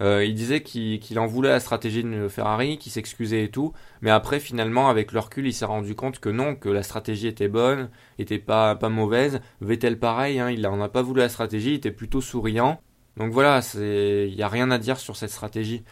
euh, 0.00 0.24
il 0.24 0.34
disait 0.34 0.62
qu'il 0.62 1.18
en 1.18 1.26
voulait 1.26 1.48
la 1.48 1.60
stratégie 1.60 2.04
de 2.04 2.28
Ferrari, 2.28 2.78
qu'il 2.78 2.92
s'excusait 2.92 3.44
et 3.44 3.50
tout, 3.50 3.72
mais 4.00 4.10
après 4.10 4.40
finalement 4.40 4.88
avec 4.88 5.12
le 5.12 5.20
recul, 5.20 5.46
il 5.46 5.52
s'est 5.52 5.64
rendu 5.64 5.94
compte 5.94 6.20
que 6.20 6.28
non, 6.28 6.54
que 6.54 6.68
la 6.68 6.82
stratégie 6.82 7.26
était 7.26 7.48
bonne, 7.48 7.90
était 8.18 8.38
pas 8.38 8.76
mauvaise. 8.88 9.40
Vettel 9.60 9.98
pareil, 9.98 10.38
hein, 10.38 10.50
il 10.50 10.66
en 10.66 10.80
a 10.80 10.88
pas 10.88 11.02
voulu 11.02 11.20
la 11.20 11.28
stratégie, 11.28 11.70
il 11.70 11.74
était 11.74 11.90
plutôt 11.90 12.20
souriant. 12.20 12.80
Donc 13.16 13.32
voilà, 13.32 13.60
il 13.74 14.34
n'y 14.34 14.42
a 14.42 14.48
rien 14.48 14.70
à 14.70 14.78
dire 14.78 14.98
sur 14.98 15.16
cette 15.16 15.30
stratégie. 15.30 15.82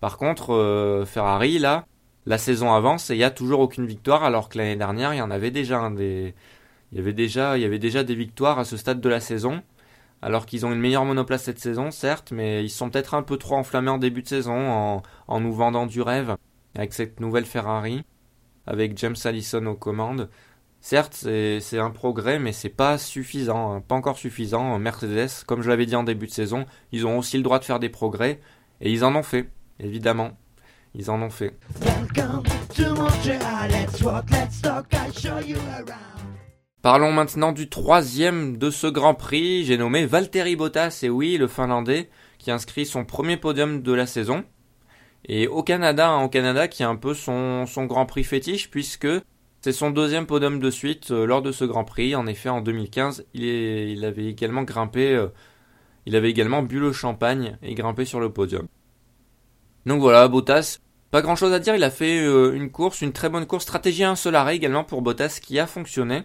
Par 0.00 0.18
contre, 0.18 0.52
euh, 0.52 1.04
Ferrari, 1.04 1.60
là, 1.60 1.86
la 2.26 2.38
saison 2.38 2.72
avance 2.72 3.10
et 3.10 3.14
il 3.14 3.18
n'y 3.18 3.24
a 3.24 3.30
toujours 3.30 3.60
aucune 3.60 3.86
victoire, 3.86 4.24
alors 4.24 4.48
que 4.48 4.58
l'année 4.58 4.76
dernière, 4.76 5.14
il 5.14 5.18
y 5.18 5.22
en 5.22 5.30
avait 5.30 5.52
déjà 5.52 5.88
des, 5.90 6.34
y 6.92 6.98
avait 6.98 7.12
déjà, 7.12 7.56
il 7.56 7.62
y 7.62 7.64
avait 7.64 7.78
déjà 7.78 8.02
des 8.04 8.16
victoires 8.16 8.58
à 8.58 8.64
ce 8.64 8.76
stade 8.76 9.00
de 9.00 9.08
la 9.08 9.20
saison. 9.20 9.62
Alors 10.22 10.46
qu'ils 10.46 10.64
ont 10.64 10.72
une 10.72 10.80
meilleure 10.80 11.04
monoplace 11.04 11.42
cette 11.42 11.58
saison, 11.58 11.90
certes, 11.90 12.30
mais 12.32 12.64
ils 12.64 12.70
sont 12.70 12.90
peut-être 12.90 13.14
un 13.14 13.22
peu 13.22 13.36
trop 13.36 13.56
enflammés 13.56 13.90
en 13.90 13.98
début 13.98 14.22
de 14.22 14.28
saison 14.28 14.70
en, 14.70 15.02
en 15.26 15.40
nous 15.40 15.52
vendant 15.52 15.86
du 15.86 16.00
rêve 16.00 16.36
avec 16.76 16.92
cette 16.94 17.20
nouvelle 17.20 17.44
Ferrari, 17.44 18.04
avec 18.66 18.96
James 18.98 19.16
Allison 19.24 19.66
aux 19.66 19.74
commandes. 19.74 20.30
Certes, 20.80 21.14
c'est 21.14 21.78
un 21.78 21.90
progrès, 21.90 22.38
mais 22.38 22.52
c'est 22.52 22.68
pas 22.68 22.98
suffisant, 22.98 23.72
hein. 23.72 23.80
pas 23.80 23.94
encore 23.94 24.18
suffisant. 24.18 24.78
Mercedes, 24.78 25.44
comme 25.46 25.62
je 25.62 25.68
l'avais 25.68 25.86
dit 25.86 25.94
en 25.94 26.02
début 26.02 26.26
de 26.26 26.32
saison, 26.32 26.66
ils 26.90 27.06
ont 27.06 27.18
aussi 27.18 27.36
le 27.36 27.44
droit 27.44 27.58
de 27.60 27.64
faire 27.64 27.78
des 27.78 27.88
progrès, 27.88 28.40
et 28.80 28.90
ils 28.90 29.04
en 29.04 29.14
ont 29.14 29.22
fait, 29.22 29.48
évidemment. 29.78 30.32
Ils 30.94 31.10
en 31.10 31.22
ont 31.22 31.30
fait. 31.30 31.56
Parlons 36.82 37.12
maintenant 37.12 37.52
du 37.52 37.68
troisième 37.68 38.56
de 38.56 38.68
ce 38.68 38.88
Grand 38.88 39.14
Prix. 39.14 39.64
J'ai 39.64 39.76
nommé 39.76 40.04
Valtteri 40.04 40.56
Bottas, 40.56 40.98
et 41.04 41.08
oui, 41.08 41.36
le 41.36 41.46
Finlandais, 41.46 42.10
qui 42.38 42.50
inscrit 42.50 42.86
son 42.86 43.04
premier 43.04 43.36
podium 43.36 43.82
de 43.82 43.92
la 43.92 44.04
saison. 44.04 44.42
Et 45.24 45.46
au 45.46 45.62
Canada, 45.62 46.08
hein, 46.08 46.24
au 46.24 46.28
Canada, 46.28 46.66
qui 46.66 46.82
est 46.82 46.86
un 46.86 46.96
peu 46.96 47.14
son, 47.14 47.66
son 47.66 47.84
Grand 47.84 48.04
Prix 48.04 48.24
fétiche, 48.24 48.68
puisque 48.68 49.06
c'est 49.60 49.70
son 49.70 49.92
deuxième 49.92 50.26
podium 50.26 50.58
de 50.58 50.70
suite 50.70 51.12
euh, 51.12 51.24
lors 51.24 51.40
de 51.40 51.52
ce 51.52 51.64
Grand 51.64 51.84
Prix. 51.84 52.16
En 52.16 52.26
effet, 52.26 52.48
en 52.48 52.60
2015, 52.60 53.26
il, 53.32 53.44
est, 53.44 53.92
il 53.92 54.04
avait 54.04 54.26
également 54.26 54.64
grimpé, 54.64 55.14
euh, 55.14 55.28
il 56.04 56.16
avait 56.16 56.30
également 56.30 56.64
bu 56.64 56.80
le 56.80 56.90
champagne 56.90 57.58
et 57.62 57.74
grimpé 57.74 58.04
sur 58.04 58.18
le 58.18 58.32
podium. 58.32 58.66
Donc 59.86 60.00
voilà, 60.00 60.26
Bottas, 60.26 60.78
pas 61.12 61.22
grand 61.22 61.36
chose 61.36 61.52
à 61.52 61.60
dire. 61.60 61.76
Il 61.76 61.84
a 61.84 61.92
fait 61.92 62.18
euh, 62.18 62.54
une 62.54 62.72
course, 62.72 63.02
une 63.02 63.12
très 63.12 63.28
bonne 63.28 63.46
course. 63.46 63.62
Stratégie 63.62 64.02
1 64.02 64.16
seul 64.16 64.34
arrêt 64.34 64.56
également 64.56 64.82
pour 64.82 65.00
Bottas 65.00 65.38
qui 65.40 65.60
a 65.60 65.68
fonctionné 65.68 66.24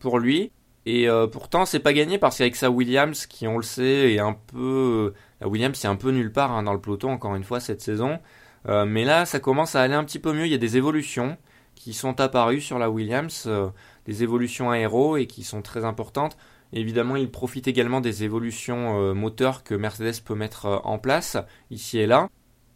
pour 0.00 0.18
lui. 0.18 0.52
Et 0.86 1.06
pourtant, 1.30 1.66
c'est 1.66 1.78
pas 1.78 1.92
gagné 1.92 2.18
parce 2.18 2.38
qu'avec 2.38 2.56
sa 2.56 2.70
Williams, 2.70 3.26
qui 3.26 3.46
on 3.46 3.58
le 3.58 3.62
sait, 3.62 4.14
est 4.14 4.18
un 4.18 4.32
peu. 4.32 5.12
la 5.40 5.46
Williams, 5.46 5.76
c'est 5.78 5.88
un 5.88 5.96
peu 5.96 6.10
nulle 6.10 6.32
part 6.32 6.52
hein, 6.52 6.62
dans 6.62 6.72
le 6.72 6.80
peloton, 6.80 7.10
encore 7.10 7.36
une 7.36 7.44
fois, 7.44 7.60
cette 7.60 7.82
saison. 7.82 8.18
mais 8.66 9.04
là, 9.04 9.26
ça 9.26 9.40
commence 9.40 9.76
à 9.76 9.82
aller 9.82 9.94
un 9.94 10.04
petit 10.04 10.18
peu 10.18 10.32
mieux. 10.32 10.46
Il 10.46 10.50
y 10.50 10.54
a 10.54 10.58
des 10.58 10.78
évolutions 10.78 11.36
qui 11.80 11.94
sont 11.94 12.20
apparus 12.20 12.62
sur 12.62 12.78
la 12.78 12.90
Williams, 12.90 13.44
euh, 13.46 13.70
des 14.04 14.22
évolutions 14.22 14.70
aéro 14.70 15.16
et 15.16 15.26
qui 15.26 15.44
sont 15.44 15.62
très 15.62 15.86
importantes. 15.86 16.36
Évidemment, 16.74 17.16
il 17.16 17.30
profite 17.30 17.68
également 17.68 18.02
des 18.02 18.22
évolutions 18.22 19.00
euh, 19.00 19.14
moteurs 19.14 19.64
que 19.64 19.74
Mercedes 19.74 20.20
peut 20.22 20.34
mettre 20.34 20.66
euh, 20.66 20.76
en 20.84 20.98
place 20.98 21.38
ici 21.70 21.98
et 21.98 22.06
là. 22.06 22.28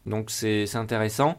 Donc 0.07 0.31
c'est 0.31 0.75
intéressant. 0.75 1.39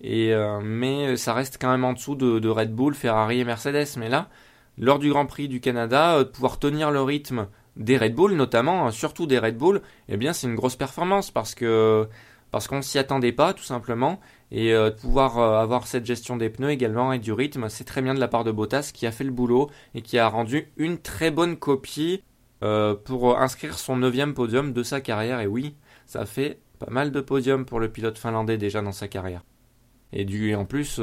Mais 0.00 1.16
ça 1.16 1.34
reste 1.34 1.58
quand 1.60 1.70
même 1.70 1.84
en 1.84 1.92
dessous 1.92 2.16
de, 2.16 2.48
Red 2.48 2.74
Bull, 2.74 2.94
Ferrari 2.94 3.40
et 3.40 3.44
Mercedes. 3.44 3.96
Mais 3.96 4.08
là, 4.08 4.28
lors 4.78 4.98
du 4.98 5.10
Grand 5.10 5.26
Prix 5.26 5.48
du 5.48 5.60
Canada, 5.60 6.18
de 6.18 6.24
pouvoir 6.24 6.58
tenir 6.58 6.90
le 6.90 7.02
rythme 7.02 7.48
des 7.76 7.98
Red 7.98 8.14
Bull 8.14 8.34
notamment, 8.34 8.90
surtout 8.90 9.26
des 9.26 9.38
Red 9.38 9.56
Bull, 9.56 9.82
eh 10.08 10.16
bien 10.16 10.32
c'est 10.32 10.46
une 10.46 10.54
grosse 10.54 10.76
performance 10.76 11.30
parce 11.30 11.54
que 11.54 12.08
parce 12.54 12.68
qu'on 12.68 12.82
s'y 12.82 13.00
attendait 13.00 13.32
pas 13.32 13.52
tout 13.52 13.64
simplement 13.64 14.20
et 14.52 14.72
euh, 14.72 14.90
de 14.90 14.94
pouvoir 14.94 15.38
euh, 15.38 15.60
avoir 15.60 15.88
cette 15.88 16.06
gestion 16.06 16.36
des 16.36 16.50
pneus 16.50 16.70
également 16.70 17.12
et 17.12 17.18
du 17.18 17.32
rythme, 17.32 17.68
c'est 17.68 17.82
très 17.82 18.00
bien 18.00 18.14
de 18.14 18.20
la 18.20 18.28
part 18.28 18.44
de 18.44 18.52
Bottas 18.52 18.92
qui 18.94 19.08
a 19.08 19.10
fait 19.10 19.24
le 19.24 19.32
boulot 19.32 19.70
et 19.96 20.02
qui 20.02 20.18
a 20.18 20.28
rendu 20.28 20.68
une 20.76 20.98
très 20.98 21.32
bonne 21.32 21.56
copie 21.56 22.22
euh, 22.62 22.94
pour 22.94 23.36
inscrire 23.40 23.76
son 23.76 23.96
neuvième 23.96 24.34
podium 24.34 24.72
de 24.72 24.84
sa 24.84 25.00
carrière. 25.00 25.40
Et 25.40 25.48
oui, 25.48 25.74
ça 26.06 26.26
fait 26.26 26.60
pas 26.78 26.90
mal 26.90 27.10
de 27.10 27.20
podiums 27.20 27.64
pour 27.64 27.80
le 27.80 27.88
pilote 27.88 28.18
finlandais 28.18 28.56
déjà 28.56 28.82
dans 28.82 28.92
sa 28.92 29.08
carrière. 29.08 29.42
Et, 30.12 30.24
du, 30.24 30.54
en 30.54 30.64
plus, 30.64 31.00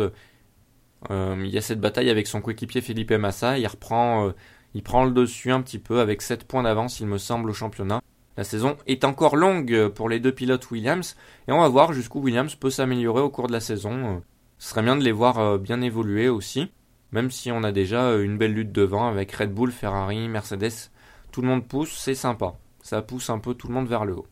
il 1.10 1.48
y 1.48 1.58
a 1.58 1.62
cette 1.62 1.80
bataille 1.80 2.10
avec 2.10 2.28
son 2.28 2.42
coéquipier 2.42 2.82
Felipe 2.82 3.12
Massa, 3.12 3.58
il 3.58 3.68
reprend, 3.68 4.32
il 4.74 4.84
prend 4.84 5.04
le 5.04 5.12
dessus 5.12 5.52
un 5.52 5.62
petit 5.62 5.80
peu 5.80 6.00
avec 6.00 6.22
7 6.22 6.46
points 6.46 6.64
d'avance 6.64 7.00
il 7.00 7.08
me 7.08 7.18
semble 7.18 7.50
au 7.50 7.54
championnat. 7.54 8.02
La 8.38 8.44
saison 8.46 8.78
est 8.88 9.04
encore 9.04 9.36
longue 9.36 9.90
pour 9.90 10.08
les 10.08 10.20
deux 10.20 10.32
pilotes 10.32 10.72
Williams 10.72 11.16
et 11.48 11.52
on 11.52 11.60
va 11.60 11.68
voir 11.68 11.92
jusqu'où 11.92 12.22
Williams 12.22 12.56
peut 12.56 12.70
s'améliorer 12.70 13.22
au 13.22 13.30
cours 13.30 13.48
de 13.48 13.54
la 13.54 13.60
saison. 13.60 14.24
Ce 14.58 14.70
serait 14.70 14.84
bien 14.84 14.96
de 14.96 15.04
les 15.04 15.12
voir 15.12 15.40
euh, 15.40 15.58
bien 15.58 15.82
évoluer 15.82 16.30
aussi, 16.30 16.72
même 17.12 17.32
si 17.32 17.52
on 17.52 17.64
a 17.64 17.72
déjà 17.72 18.04
euh, 18.04 18.24
une 18.24 18.38
belle 18.38 18.54
lutte 18.54 18.72
devant 18.72 19.08
avec 19.08 19.32
Red 19.32 19.52
Bull, 19.52 19.72
Ferrari, 19.72 20.30
Mercedes. 20.30 20.92
Tout 21.32 21.42
le 21.42 21.48
monde 21.48 21.68
pousse, 21.68 21.98
c'est 21.98 22.16
sympa. 22.16 22.54
Ça 22.84 23.02
pousse 23.02 23.30
un 23.30 23.40
peu 23.40 23.54
tout 23.56 23.68
le 23.68 23.74
monde 23.74 23.88
vers 23.88 24.06
le 24.06 24.18
haut. 24.18 24.28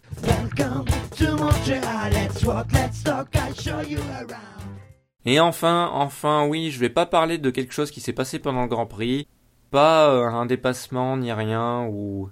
Et 5.25 5.39
enfin, 5.39 5.89
enfin, 5.93 6.45
oui, 6.47 6.71
je 6.71 6.79
vais 6.79 6.89
pas 6.89 7.05
parler 7.05 7.37
de 7.37 7.49
quelque 7.49 7.73
chose 7.73 7.91
qui 7.91 7.99
s'est 8.01 8.13
passé 8.13 8.39
pendant 8.39 8.61
le 8.63 8.69
Grand 8.69 8.85
Prix, 8.85 9.27
pas 9.71 10.09
euh, 10.11 10.25
un 10.25 10.45
dépassement 10.45 11.17
ni 11.17 11.31
rien 11.31 11.85
ou 11.87 12.29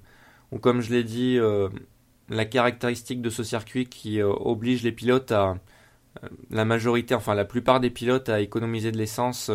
ou 0.51 0.59
comme 0.59 0.81
je 0.81 0.93
l'ai 0.93 1.03
dit, 1.03 1.37
euh, 1.37 1.69
la 2.29 2.45
caractéristique 2.45 3.21
de 3.21 3.29
ce 3.29 3.43
circuit 3.43 3.87
qui 3.87 4.21
euh, 4.21 4.29
oblige 4.29 4.83
les 4.83 4.93
pilotes 4.93 5.31
à, 5.33 5.57
la 6.49 6.65
majorité, 6.65 7.15
enfin 7.15 7.35
la 7.35 7.45
plupart 7.45 7.79
des 7.79 7.89
pilotes 7.89 8.29
à 8.29 8.39
économiser 8.41 8.91
de 8.91 8.97
l'essence 8.97 9.51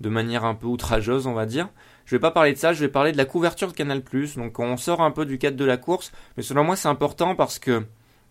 de 0.00 0.08
manière 0.08 0.44
un 0.44 0.54
peu 0.54 0.66
outrageuse, 0.66 1.26
on 1.26 1.34
va 1.34 1.46
dire. 1.46 1.68
Je 2.06 2.14
vais 2.16 2.20
pas 2.20 2.30
parler 2.30 2.52
de 2.52 2.58
ça, 2.58 2.72
je 2.72 2.80
vais 2.80 2.90
parler 2.90 3.12
de 3.12 3.16
la 3.16 3.24
couverture 3.24 3.68
de 3.68 3.72
Canal+. 3.72 4.02
Donc 4.36 4.58
on 4.58 4.76
sort 4.76 5.02
un 5.02 5.10
peu 5.10 5.26
du 5.26 5.38
cadre 5.38 5.56
de 5.56 5.64
la 5.64 5.76
course, 5.76 6.12
mais 6.36 6.42
selon 6.42 6.64
moi 6.64 6.76
c'est 6.76 6.88
important 6.88 7.34
parce 7.34 7.58
que 7.58 7.84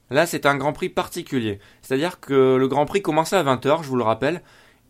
là 0.09 0.25
c'est 0.25 0.45
un 0.45 0.55
Grand 0.55 0.73
Prix 0.73 0.89
particulier. 0.89 1.59
C'est-à-dire 1.81 2.19
que 2.19 2.55
le 2.55 2.67
Grand 2.67 2.85
Prix 2.85 3.01
commençait 3.01 3.35
à 3.35 3.43
20h, 3.43 3.83
je 3.83 3.89
vous 3.89 3.97
le 3.97 4.03
rappelle, 4.03 4.41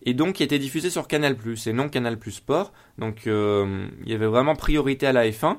et 0.03 0.13
donc 0.13 0.39
il 0.39 0.43
était 0.43 0.59
diffusé 0.59 0.89
sur 0.89 1.07
Canal+, 1.07 1.35
et 1.65 1.73
non 1.73 1.89
Canal+, 1.89 2.17
Sport. 2.29 2.73
Donc 2.97 3.25
il 3.25 4.09
y 4.09 4.13
avait 4.13 4.27
vraiment 4.27 4.55
priorité 4.55 5.07
à 5.07 5.13
la 5.13 5.27
F1 5.27 5.57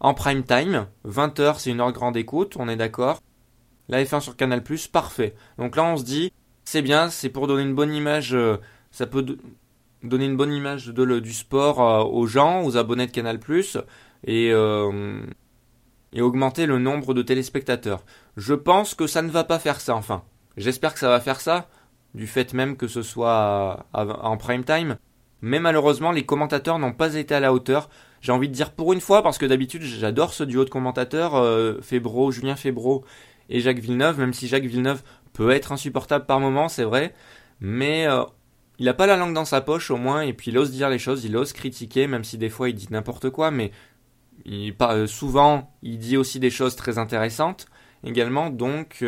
en 0.00 0.12
prime 0.12 0.44
time. 0.44 0.86
20h, 1.06 1.58
c'est 1.58 1.70
une 1.70 1.80
heure 1.80 1.92
grande 1.92 2.16
écoute, 2.16 2.56
on 2.58 2.68
est 2.68 2.76
d'accord. 2.76 3.20
La 3.88 4.04
F1 4.04 4.20
sur 4.20 4.36
Canal+, 4.36 4.62
parfait. 4.92 5.34
Donc 5.58 5.76
là, 5.76 5.84
on 5.84 5.96
se 5.96 6.04
dit, 6.04 6.32
c'est 6.64 6.82
bien, 6.82 7.08
c'est 7.08 7.30
pour 7.30 7.46
donner 7.46 7.62
une 7.62 7.74
bonne 7.74 7.92
image, 7.92 8.34
euh, 8.34 8.58
ça 8.90 9.06
peut 9.06 9.24
donner 10.02 10.26
une 10.26 10.36
bonne 10.36 10.52
image 10.52 10.88
du 10.88 11.32
sport 11.32 11.80
euh, 11.80 12.04
aux 12.04 12.26
gens, 12.26 12.64
aux 12.64 12.76
abonnés 12.76 13.06
de 13.06 13.12
Canal+, 13.12 13.38
et, 14.26 14.50
euh, 14.52 15.22
et 16.14 16.22
augmenter 16.22 16.64
le 16.66 16.78
nombre 16.78 17.12
de 17.12 17.22
téléspectateurs. 17.22 18.04
Je 18.36 18.54
pense 18.54 18.94
que 18.94 19.06
ça 19.06 19.20
ne 19.20 19.30
va 19.30 19.44
pas 19.44 19.58
faire 19.58 19.80
ça, 19.80 19.94
enfin. 19.94 20.22
J'espère 20.56 20.94
que 20.94 21.00
ça 21.00 21.08
va 21.08 21.20
faire 21.20 21.40
ça, 21.40 21.68
du 22.14 22.26
fait 22.26 22.54
même 22.54 22.76
que 22.76 22.88
ce 22.88 23.02
soit 23.02 23.84
en 23.92 24.36
prime 24.36 24.64
time. 24.64 24.96
Mais 25.42 25.60
malheureusement, 25.60 26.12
les 26.12 26.24
commentateurs 26.24 26.78
n'ont 26.78 26.92
pas 26.92 27.16
été 27.16 27.34
à 27.34 27.40
la 27.40 27.52
hauteur 27.52 27.90
j'ai 28.24 28.32
envie 28.32 28.48
de 28.48 28.54
dire 28.54 28.70
pour 28.70 28.94
une 28.94 29.02
fois, 29.02 29.22
parce 29.22 29.36
que 29.36 29.44
d'habitude 29.44 29.82
j'adore 29.82 30.32
ce 30.32 30.44
duo 30.44 30.64
de 30.64 30.70
commentateurs, 30.70 31.34
euh, 31.34 31.78
Julien 32.30 32.56
Febro 32.56 33.04
et 33.50 33.60
Jacques 33.60 33.80
Villeneuve, 33.80 34.18
même 34.18 34.32
si 34.32 34.48
Jacques 34.48 34.64
Villeneuve 34.64 35.02
peut 35.34 35.50
être 35.50 35.72
insupportable 35.72 36.24
par 36.24 36.40
moments, 36.40 36.70
c'est 36.70 36.84
vrai, 36.84 37.12
mais 37.60 38.06
euh, 38.06 38.22
il 38.78 38.86
n'a 38.86 38.94
pas 38.94 39.06
la 39.06 39.18
langue 39.18 39.34
dans 39.34 39.44
sa 39.44 39.60
poche 39.60 39.90
au 39.90 39.98
moins, 39.98 40.22
et 40.22 40.32
puis 40.32 40.52
il 40.52 40.56
ose 40.56 40.70
dire 40.70 40.88
les 40.88 40.98
choses, 40.98 41.26
il 41.26 41.36
ose 41.36 41.52
critiquer, 41.52 42.06
même 42.06 42.24
si 42.24 42.38
des 42.38 42.48
fois 42.48 42.70
il 42.70 42.74
dit 42.74 42.88
n'importe 42.90 43.28
quoi, 43.28 43.50
mais 43.50 43.72
il, 44.44 44.74
euh, 44.80 45.06
souvent 45.06 45.72
il 45.82 45.98
dit 45.98 46.16
aussi 46.16 46.40
des 46.40 46.50
choses 46.50 46.76
très 46.76 46.98
intéressantes 46.98 47.66
également, 48.04 48.50
donc 48.50 49.04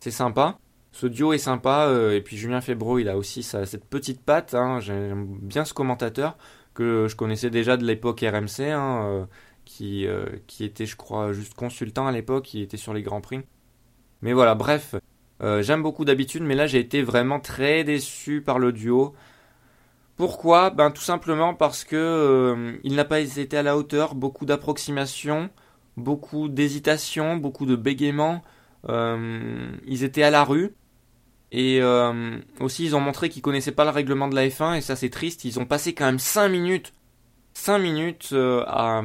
c'est 0.00 0.10
sympa. 0.10 0.58
Ce 0.92 1.06
duo 1.06 1.32
est 1.32 1.38
sympa, 1.38 1.92
et 2.12 2.20
puis 2.20 2.36
Julien 2.36 2.60
Febro, 2.60 2.98
il 2.98 3.08
a 3.08 3.16
aussi 3.16 3.42
cette 3.42 3.84
petite 3.84 4.20
patte, 4.20 4.54
hein, 4.54 4.80
j'aime 4.80 5.26
bien 5.42 5.64
ce 5.64 5.74
commentateur 5.74 6.36
que 6.78 7.08
je 7.08 7.16
connaissais 7.16 7.50
déjà 7.50 7.76
de 7.76 7.84
l'époque 7.84 8.20
RMC, 8.20 8.70
hein, 8.70 9.02
euh, 9.04 9.26
qui, 9.64 10.06
euh, 10.06 10.26
qui 10.46 10.62
était, 10.62 10.86
je 10.86 10.94
crois, 10.94 11.32
juste 11.32 11.54
consultant 11.54 12.06
à 12.06 12.12
l'époque, 12.12 12.44
qui 12.44 12.62
était 12.62 12.76
sur 12.76 12.94
les 12.94 13.02
Grands 13.02 13.20
Prix. 13.20 13.40
Mais 14.22 14.32
voilà, 14.32 14.54
bref, 14.54 14.94
euh, 15.42 15.60
j'aime 15.60 15.82
beaucoup 15.82 16.04
d'habitude, 16.04 16.44
mais 16.44 16.54
là 16.54 16.68
j'ai 16.68 16.78
été 16.78 17.02
vraiment 17.02 17.40
très 17.40 17.82
déçu 17.82 18.42
par 18.42 18.60
le 18.60 18.70
duo. 18.70 19.12
Pourquoi? 20.18 20.70
Ben 20.70 20.90
tout 20.90 21.02
simplement 21.02 21.54
parce 21.54 21.84
que 21.84 22.78
il 22.84 22.94
n'a 22.94 23.04
pas 23.04 23.20
été 23.20 23.56
à 23.56 23.62
la 23.62 23.76
hauteur, 23.76 24.14
beaucoup 24.14 24.44
d'approximations, 24.44 25.48
beaucoup 25.96 26.48
d'hésitations, 26.48 27.36
beaucoup 27.36 27.64
de 27.66 27.76
bégaiements. 27.76 28.42
ils 28.88 30.04
étaient 30.04 30.24
à 30.24 30.30
la 30.30 30.44
rue. 30.44 30.74
Et 31.50 31.80
euh, 31.80 32.38
aussi, 32.60 32.84
ils 32.84 32.96
ont 32.96 33.00
montré 33.00 33.28
qu'ils 33.30 33.42
connaissaient 33.42 33.72
pas 33.72 33.84
le 33.84 33.90
règlement 33.90 34.28
de 34.28 34.34
la 34.34 34.46
F1 34.48 34.76
et 34.76 34.80
ça 34.80 34.96
c'est 34.96 35.10
triste. 35.10 35.44
Ils 35.44 35.58
ont 35.58 35.64
passé 35.64 35.94
quand 35.94 36.04
même 36.06 36.18
5 36.18 36.48
minutes, 36.48 36.92
5 37.54 37.78
minutes 37.78 38.30
euh, 38.32 38.64
à, 38.66 39.02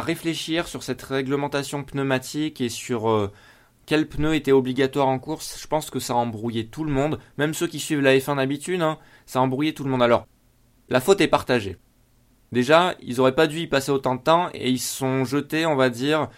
réfléchir 0.00 0.68
sur 0.68 0.82
cette 0.82 1.02
réglementation 1.02 1.82
pneumatique 1.82 2.60
et 2.60 2.68
sur 2.68 3.10
euh, 3.10 3.32
quel 3.86 4.06
pneu 4.06 4.34
était 4.34 4.52
obligatoire 4.52 5.08
en 5.08 5.18
course. 5.18 5.58
Je 5.60 5.66
pense 5.66 5.90
que 5.90 5.98
ça 5.98 6.12
a 6.12 6.16
embrouillé 6.16 6.66
tout 6.66 6.84
le 6.84 6.92
monde, 6.92 7.18
même 7.38 7.54
ceux 7.54 7.66
qui 7.66 7.80
suivent 7.80 8.02
la 8.02 8.16
F1 8.16 8.36
d'habitude. 8.36 8.82
Hein, 8.82 8.98
ça 9.26 9.38
a 9.38 9.42
embrouillé 9.42 9.74
tout 9.74 9.84
le 9.84 9.90
monde. 9.90 10.02
Alors, 10.02 10.26
la 10.88 11.00
faute 11.00 11.20
est 11.20 11.28
partagée. 11.28 11.76
Déjà, 12.52 12.94
ils 13.00 13.20
auraient 13.20 13.34
pas 13.34 13.46
dû 13.46 13.60
y 13.60 13.66
passer 13.66 13.92
autant 13.92 14.16
de 14.16 14.22
temps 14.22 14.48
et 14.54 14.70
ils 14.70 14.80
sont 14.80 15.24
jetés, 15.24 15.66
on 15.66 15.76
va 15.76 15.88
dire, 15.88 16.28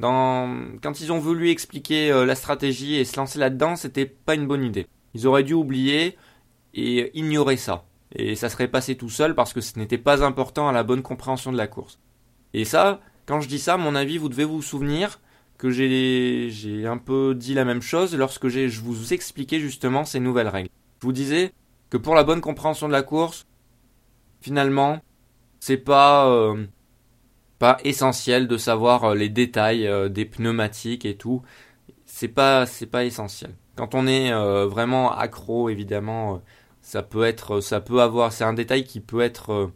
quand 0.00 1.00
ils 1.00 1.12
ont 1.12 1.18
voulu 1.18 1.50
expliquer 1.50 2.10
euh, 2.10 2.24
la 2.24 2.34
stratégie 2.34 2.96
et 2.96 3.04
se 3.04 3.16
lancer 3.16 3.38
là-dedans, 3.38 3.76
c'était 3.76 4.06
pas 4.06 4.34
une 4.34 4.46
bonne 4.46 4.64
idée. 4.64 4.86
Ils 5.14 5.26
auraient 5.26 5.42
dû 5.42 5.54
oublier 5.54 6.16
et 6.74 7.16
ignorer 7.18 7.56
ça. 7.56 7.84
Et 8.14 8.34
ça 8.34 8.48
serait 8.48 8.68
passé 8.68 8.96
tout 8.96 9.08
seul 9.10 9.34
parce 9.34 9.52
que 9.52 9.60
ce 9.60 9.78
n'était 9.78 9.98
pas 9.98 10.24
important 10.24 10.68
à 10.68 10.72
la 10.72 10.82
bonne 10.82 11.02
compréhension 11.02 11.52
de 11.52 11.56
la 11.56 11.66
course. 11.66 12.00
Et 12.54 12.64
ça, 12.64 13.00
quand 13.26 13.40
je 13.40 13.48
dis 13.48 13.58
ça, 13.58 13.76
mon 13.76 13.94
avis, 13.94 14.18
vous 14.18 14.28
devez 14.28 14.44
vous 14.44 14.62
souvenir 14.62 15.20
que 15.58 15.70
j'ai 15.70 16.86
un 16.86 16.96
peu 16.96 17.34
dit 17.34 17.54
la 17.54 17.64
même 17.64 17.82
chose 17.82 18.16
lorsque 18.16 18.48
je 18.48 18.80
vous 18.80 19.12
expliquais 19.12 19.60
justement 19.60 20.04
ces 20.04 20.18
nouvelles 20.18 20.48
règles. 20.48 20.70
Je 21.00 21.06
vous 21.06 21.12
disais 21.12 21.52
que 21.90 21.96
pour 21.96 22.14
la 22.14 22.24
bonne 22.24 22.40
compréhension 22.40 22.86
de 22.86 22.92
la 22.92 23.02
course, 23.02 23.46
finalement, 24.40 25.00
c'est 25.58 25.76
pas 25.76 26.28
euh, 26.28 26.66
pas 27.58 27.78
essentiel 27.84 28.48
de 28.48 28.56
savoir 28.56 29.04
euh, 29.04 29.14
les 29.14 29.28
détails 29.28 29.86
euh, 29.86 30.08
des 30.08 30.24
pneumatiques 30.24 31.04
et 31.04 31.16
tout. 31.16 31.42
C'est 32.06 32.28
pas 32.28 32.66
c'est 32.66 32.86
pas 32.86 33.04
essentiel. 33.04 33.54
Quand 33.76 33.94
on 33.94 34.06
est 34.06 34.30
vraiment 34.66 35.16
accro, 35.16 35.70
évidemment, 35.70 36.42
ça 36.82 37.02
peut 37.02 37.24
être 37.24 37.60
ça 37.60 37.80
peut 37.80 38.02
avoir 38.02 38.32
c'est 38.32 38.44
un 38.44 38.52
détail 38.52 38.84
qui 38.84 39.00
peut 39.00 39.20
être 39.20 39.70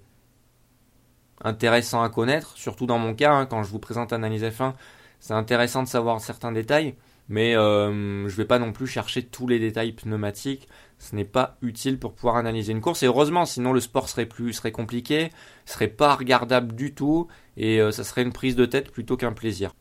intéressant 1.43 2.03
à 2.03 2.11
connaître, 2.11 2.53
surtout 2.57 2.87
dans 2.87 2.99
mon 2.99 3.15
cas 3.15 3.33
hein, 3.33 3.47
quand 3.47 3.63
je 3.63 3.71
vous 3.71 3.79
présente 3.79 4.13
Analyse 4.13 4.43
F1, 4.43 4.75
c'est 5.21 5.33
intéressant 5.33 5.83
de 5.83 5.89
savoir 5.89 6.21
certains 6.21 6.53
détails, 6.53 6.97
mais 7.29 7.55
je 7.55 8.37
vais 8.37 8.45
pas 8.45 8.59
non 8.59 8.73
plus 8.73 8.87
chercher 8.87 9.23
tous 9.23 9.47
les 9.47 9.59
détails 9.59 9.93
pneumatiques 9.93 10.69
ce 11.05 11.15
n'est 11.15 11.25
pas 11.27 11.59
utile 11.61 11.99
pour 11.99 12.15
pouvoir 12.15 12.37
analyser 12.37 12.73
une 12.73 12.81
course. 12.81 13.03
Et 13.03 13.07
heureusement, 13.07 13.45
sinon 13.45 13.75
le 13.75 13.81
sport 13.81 14.09
serait 14.09 14.25
plus 14.25 14.55
serait 14.55 14.73
compliqué, 14.73 15.31
serait 15.67 15.89
pas 15.89 16.15
regardable 16.15 16.75
du 16.75 16.95
tout, 16.95 17.29
et 17.59 17.79
euh, 17.79 17.91
ça 17.91 18.05
serait 18.05 18.23
une 18.23 18.33
prise 18.33 18.57
de 18.57 18.65
tête 18.65 18.91
plutôt 18.91 19.19
qu'un 19.19 19.33
plaisir. 19.33 19.75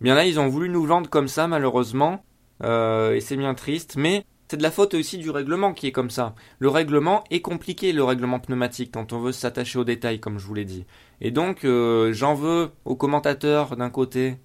Bien 0.00 0.16
là, 0.16 0.26
ils 0.26 0.40
ont 0.40 0.48
voulu 0.48 0.68
nous 0.68 0.84
vendre 0.84 1.08
comme 1.08 1.28
ça, 1.28 1.46
malheureusement, 1.46 2.24
euh, 2.64 3.14
et 3.14 3.20
c'est 3.20 3.36
bien 3.36 3.54
triste, 3.54 3.94
mais 3.96 4.26
c'est 4.48 4.56
de 4.56 4.64
la 4.64 4.72
faute 4.72 4.94
aussi 4.94 5.18
du 5.18 5.30
règlement 5.30 5.72
qui 5.72 5.86
est 5.86 5.92
comme 5.92 6.10
ça. 6.10 6.34
Le 6.58 6.68
règlement 6.68 7.22
est 7.30 7.40
compliqué, 7.40 7.92
le 7.92 8.02
règlement 8.02 8.40
pneumatique, 8.40 8.90
quand 8.92 9.12
on 9.12 9.20
veut 9.20 9.32
s'attacher 9.32 9.78
aux 9.78 9.84
détails, 9.84 10.18
comme 10.18 10.40
je 10.40 10.46
vous 10.46 10.54
l'ai 10.54 10.64
dit. 10.64 10.86
Et 11.20 11.30
donc, 11.30 11.64
euh, 11.64 12.12
j'en 12.12 12.34
veux 12.34 12.72
aux 12.84 12.96
commentateurs 12.96 13.76
d'un 13.76 13.90
côté 13.90 14.38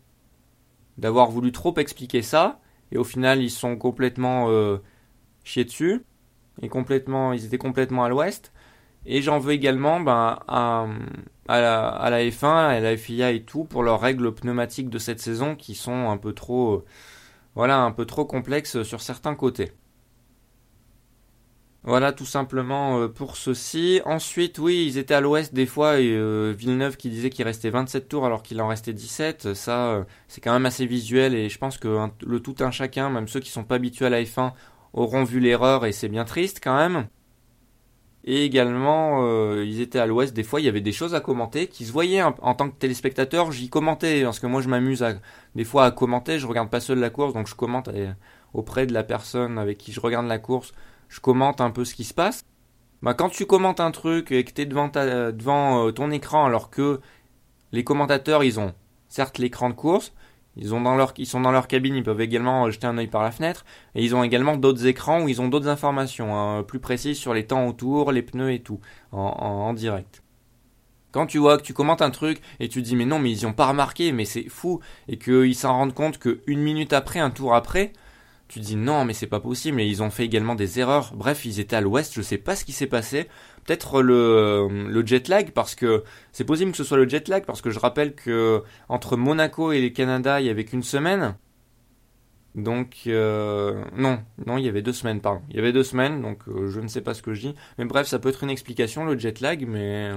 d'avoir 1.00 1.32
voulu 1.32 1.52
trop 1.52 1.76
expliquer 1.78 2.22
ça, 2.22 2.60
et 2.92 3.00
au 3.00 3.04
final, 3.04 3.42
ils 3.42 3.50
sont 3.50 3.78
complètement 3.78 4.48
chier 5.44 5.66
dessus. 5.66 6.04
Et 6.62 6.70
complètement, 6.70 7.34
ils 7.34 7.46
étaient 7.46 7.58
complètement 7.58 8.04
à 8.04 8.10
l'ouest. 8.10 8.52
Et 9.06 9.22
j'en 9.22 9.40
veux 9.40 9.54
également 9.54 10.00
ben, 10.00 10.40
à, 10.48 10.88
la, 11.48 11.88
à, 11.88 12.10
la, 12.10 12.20
F1, 12.24 12.48
à 12.48 12.80
la 12.80 12.98
FIA 12.98 13.32
et 13.32 13.44
tout 13.44 13.64
pour 13.64 13.84
leurs 13.84 14.02
règles 14.02 14.34
pneumatiques 14.34 14.90
de 14.90 15.00
cette 15.00 15.20
saison 15.20 15.56
qui 15.56 15.74
sont 15.76 16.10
un 16.10 16.18
peu 16.18 16.34
trop, 16.34 16.84
voilà, 17.56 17.82
un 17.82 17.92
peu 17.92 18.06
trop 18.06 18.26
complexes 18.26 18.84
sur 18.84 19.02
certains 19.02 19.36
côtés. 19.36 19.72
Voilà 21.84 22.12
tout 22.12 22.26
simplement 22.26 23.00
euh, 23.00 23.08
pour 23.08 23.38
ceci. 23.38 24.02
Ensuite, 24.06 24.60
oui, 24.60 24.86
ils 24.86 24.98
étaient 24.98 25.14
à 25.14 25.22
l'ouest 25.22 25.54
des 25.54 25.66
fois 25.66 26.00
et 26.00 26.12
euh, 26.12 26.54
Villeneuve 26.56 26.98
qui 26.98 27.10
disait 27.10 27.30
qu'il 27.30 27.46
restait 27.46 27.70
27 27.70 28.10
tours 28.10 28.26
alors 28.26 28.44
qu'il 28.44 28.62
en 28.62 28.68
restait 28.68 28.92
17. 28.92 29.54
Ça, 29.54 29.88
euh, 29.94 30.04
c'est 30.28 30.42
quand 30.42 30.52
même 30.52 30.66
assez 30.66 30.86
visuel 30.86 31.34
et 31.34 31.48
je 31.48 31.58
pense 31.58 31.78
que 31.78 32.10
le 32.26 32.40
tout 32.42 32.56
un 32.60 32.72
chacun, 32.72 33.10
même 33.10 33.30
ceux 33.30 33.40
qui 33.40 33.50
sont 33.50 33.64
pas 33.64 33.76
habitués 33.76 34.08
à 34.08 34.10
la 34.10 34.22
F1, 34.22 34.52
auront 34.94 35.24
vu 35.24 35.40
l'erreur 35.40 35.86
et 35.86 35.92
c'est 35.92 36.10
bien 36.10 36.26
triste 36.26 36.60
quand 36.64 36.76
même. 36.76 37.08
Et 38.26 38.44
également, 38.44 39.26
euh, 39.26 39.64
ils 39.66 39.80
étaient 39.80 40.00
à 40.00 40.06
l'ouest, 40.06 40.36
des 40.36 40.44
fois 40.44 40.60
il 40.60 40.66
y 40.66 40.70
avait 40.70 40.82
des 40.82 40.92
choses 40.92 41.16
à 41.16 41.22
commenter 41.22 41.68
qui 41.68 41.86
se 41.86 41.92
voyaient 41.92 42.22
en, 42.22 42.54
tant 42.54 42.70
que 42.70 42.76
téléspectateur, 42.76 43.52
j'y 43.52 43.70
commentais, 43.70 44.24
parce 44.24 44.40
que 44.40 44.48
moi 44.48 44.62
je 44.62 44.68
m'amuse 44.68 45.06
des 45.56 45.64
fois 45.64 45.86
à 45.86 45.92
commenter, 45.92 46.38
je 46.38 46.46
regarde 46.46 46.70
pas 46.70 46.82
seul 46.82 47.00
la 47.00 47.10
course, 47.10 47.34
donc 47.34 47.48
je 47.48 47.56
commente 47.56 47.90
auprès 48.54 48.86
de 48.86 48.94
la 48.94 49.04
personne 49.04 49.58
avec 49.58 49.78
qui 49.78 49.94
je 49.94 50.02
regarde 50.02 50.28
la 50.28 50.38
course, 50.38 50.74
je 51.08 51.22
commente 51.22 51.62
un 51.62 51.72
peu 51.72 51.86
ce 51.86 51.96
qui 51.96 52.04
se 52.04 52.14
passe. 52.14 52.44
Bah, 53.02 53.14
quand 53.14 53.30
tu 53.30 53.46
commentes 53.46 53.80
un 53.80 53.92
truc 53.92 54.32
et 54.32 54.44
que 54.44 54.52
tu 54.52 54.62
es 54.62 54.66
devant, 54.66 54.90
devant 54.90 55.88
euh, 55.88 55.92
ton 55.92 56.12
écran 56.12 56.46
alors 56.46 56.70
que 56.70 57.00
les 57.72 57.86
commentateurs 57.86 58.44
ils 58.44 58.60
ont 58.60 58.74
certes 59.08 59.38
l'écran 59.38 59.70
de 59.70 59.76
course, 59.76 60.14
ils, 60.56 60.68
sont 60.68 60.82
dans 60.82 61.52
leur 61.52 61.68
cabine, 61.68 61.96
ils 61.96 62.04
peuvent 62.04 62.22
également 62.22 62.70
jeter 62.70 62.88
un 62.88 62.98
œil 62.98 63.08
par 63.08 63.24
la 63.24 63.32
fenêtre. 63.32 63.66
Et 63.96 64.04
ils 64.04 64.16
ont 64.16 64.24
également 64.24 64.58
d'autres 64.58 64.86
écrans 64.86 65.22
où 65.22 65.30
ils 65.30 65.42
ont 65.42 65.48
d'autres 65.48 65.68
informations 65.68 66.38
hein, 66.38 66.64
plus 66.64 66.80
précises 66.80 67.18
sur 67.18 67.34
les 67.34 67.46
temps 67.46 67.68
autour, 67.68 68.12
les 68.12 68.22
pneus 68.22 68.54
et 68.54 68.60
tout, 68.60 68.80
en, 69.12 69.74
direct. 69.74 70.22
Quand 71.12 71.26
tu 71.26 71.38
vois 71.38 71.58
que 71.58 71.64
tu 71.64 71.74
commentes 71.74 72.02
un 72.02 72.12
truc 72.12 72.42
et 72.60 72.70
tu 72.70 72.82
dis 72.82 72.96
mais 72.96 73.06
non 73.06 73.18
mais 73.18 73.32
ils 73.32 73.40
y 73.40 73.46
ont 73.48 73.54
pas 73.54 73.66
remarqué 73.66 74.12
mais 74.12 74.26
c'est 74.26 74.48
fou 74.48 74.80
et 75.08 75.18
qu'ils 75.18 75.56
s'en 75.56 75.74
rendent 75.74 75.96
compte 75.96 76.20
qu'une 76.20 76.62
minute 76.62 76.94
après, 76.94 77.20
un 77.20 77.32
tour 77.32 77.56
après, 77.56 77.94
tu 78.48 78.60
dis 78.60 78.76
non 78.76 79.06
mais 79.06 79.14
c'est 79.14 79.26
pas 79.26 79.40
possible 79.40 79.82
et 79.82 79.88
ils 79.88 80.04
ont 80.04 80.12
fait 80.12 80.26
également 80.26 80.56
des 80.56 80.80
erreurs. 80.80 81.14
Bref, 81.16 81.46
ils 81.46 81.60
étaient 81.60 81.76
à 81.76 81.82
l'ouest, 81.82 82.14
je 82.14 82.22
sais 82.22 82.38
pas 82.38 82.56
ce 82.56 82.64
qui 82.64 82.74
s'est 82.74 82.86
passé 82.86 83.28
peut-être 83.66 84.02
le, 84.02 84.68
le 84.88 85.06
jet 85.06 85.28
lag 85.28 85.52
parce 85.52 85.76
que 85.76 86.04
c'est 86.32 86.46
possible 86.46 86.72
que 86.72 86.78
ce 86.78 86.84
soit 86.84 86.98
le 86.98 87.08
jet 87.08 87.28
lag 87.28 87.46
parce 87.46 87.62
que 87.62 87.70
je 87.70 87.80
rappelle 87.80 88.16
que 88.16 88.64
entre 88.88 89.18
Monaco 89.18 89.72
et 89.72 89.82
le 89.82 89.90
Canada 89.90 90.42
il 90.42 90.48
y 90.48 90.50
avait 90.50 90.66
qu'une 90.66 90.84
semaine. 90.84 91.36
Donc 92.56 93.04
euh, 93.08 93.84
non, 93.96 94.20
non, 94.46 94.58
il 94.58 94.66
y 94.66 94.70
avait 94.70 94.82
deux 94.82 94.94
semaines, 94.94 95.22
pardon. 95.22 95.42
Il 95.50 95.56
y 95.56 95.60
avait 95.60 95.72
deux 95.72 95.84
semaines, 95.84 96.22
donc 96.22 96.40
euh, 96.48 96.70
je 96.70 96.80
ne 96.80 96.88
sais 96.88 97.02
pas 97.02 97.14
ce 97.14 97.22
que 97.22 97.34
je 97.34 97.42
dis. 97.42 97.56
Mais 97.78 97.86
bref, 97.86 98.08
ça 98.08 98.20
peut 98.20 98.30
être 98.30 98.44
une 98.44 98.50
explication, 98.50 99.06
le 99.06 99.18
jet 99.18 99.40
lag, 99.40 99.66
mais 99.68 100.12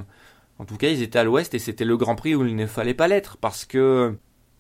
en 0.59 0.65
tout 0.65 0.77
cas, 0.77 0.89
ils 0.89 1.03
étaient 1.03 1.19
à 1.19 1.25
l'ouest 1.25 1.55
et 1.55 1.59
c'était 1.59 1.85
le 1.85 1.97
Grand 1.97 2.15
Prix 2.15 2.35
où 2.35 2.45
il 2.47 2.57
ne 2.57 2.67
fallait 2.67 2.95
pas 2.95 3.09
l'être 3.09 3.37
parce 3.37 3.65
que 3.65 4.17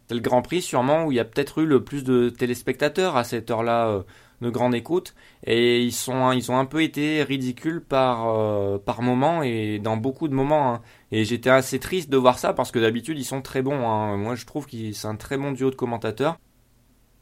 c'est 0.09 0.15
le 0.15 0.21
Grand 0.21 0.43
Prix 0.43 0.63
sûrement 0.63 1.05
où 1.07 1.13
il 1.13 1.17
y 1.17 1.21
a 1.21 1.25
peut-être 1.25 1.59
eu 1.59 1.67
le 1.67 1.85
plus 1.85 2.05
de 2.05 2.29
téléspectateurs 2.29 3.17
à 3.17 3.25
cette 3.25 3.51
heure-là 3.51 3.89
euh, 3.89 4.03
de 4.43 4.51
grande 4.51 4.75
écoute 4.75 5.15
et 5.45 5.81
ils 5.81 5.93
sont 5.93 6.33
ils 6.33 6.51
ont 6.51 6.59
un 6.59 6.67
peu 6.67 6.83
été 6.83 7.23
ridicules 7.23 7.81
par 7.81 8.29
euh, 8.29 8.77
par 8.77 9.01
moment 9.01 9.43
et 9.43 9.79
dans 9.79 9.97
beaucoup 9.97 10.29
de 10.29 10.35
moments 10.35 10.75
hein. 10.75 10.83
et 11.13 11.25
j'étais 11.25 11.49
assez 11.49 11.79
triste 11.79 12.11
de 12.11 12.17
voir 12.17 12.39
ça 12.39 12.53
parce 12.53 12.73
que 12.73 12.79
d'habitude 12.79 13.19
ils 13.19 13.25
sont 13.25 13.41
très 13.41 13.63
bons 13.63 13.89
hein. 13.89 14.17
moi 14.17 14.35
je 14.35 14.45
trouve 14.45 14.67
qu'ils 14.67 14.95
c'est 14.95 15.07
un 15.07 15.17
très 15.17 15.39
bon 15.39 15.53
duo 15.53 15.71
de 15.71 15.77
commentateurs. 15.77 16.39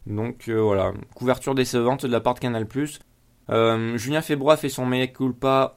Donc 0.07 0.49
euh, 0.49 0.61
voilà. 0.61 0.93
Couverture 1.15 1.55
décevante 1.55 2.07
de 2.07 2.11
la 2.11 2.21
part 2.21 2.35
de 2.35 2.41
Canal. 2.41 2.67
Euh, 3.51 3.99
Julien 3.99 4.23
Febrois 4.23 4.57
fait 4.57 4.71
son 4.71 4.87
mea 4.87 5.07
culpa 5.07 5.77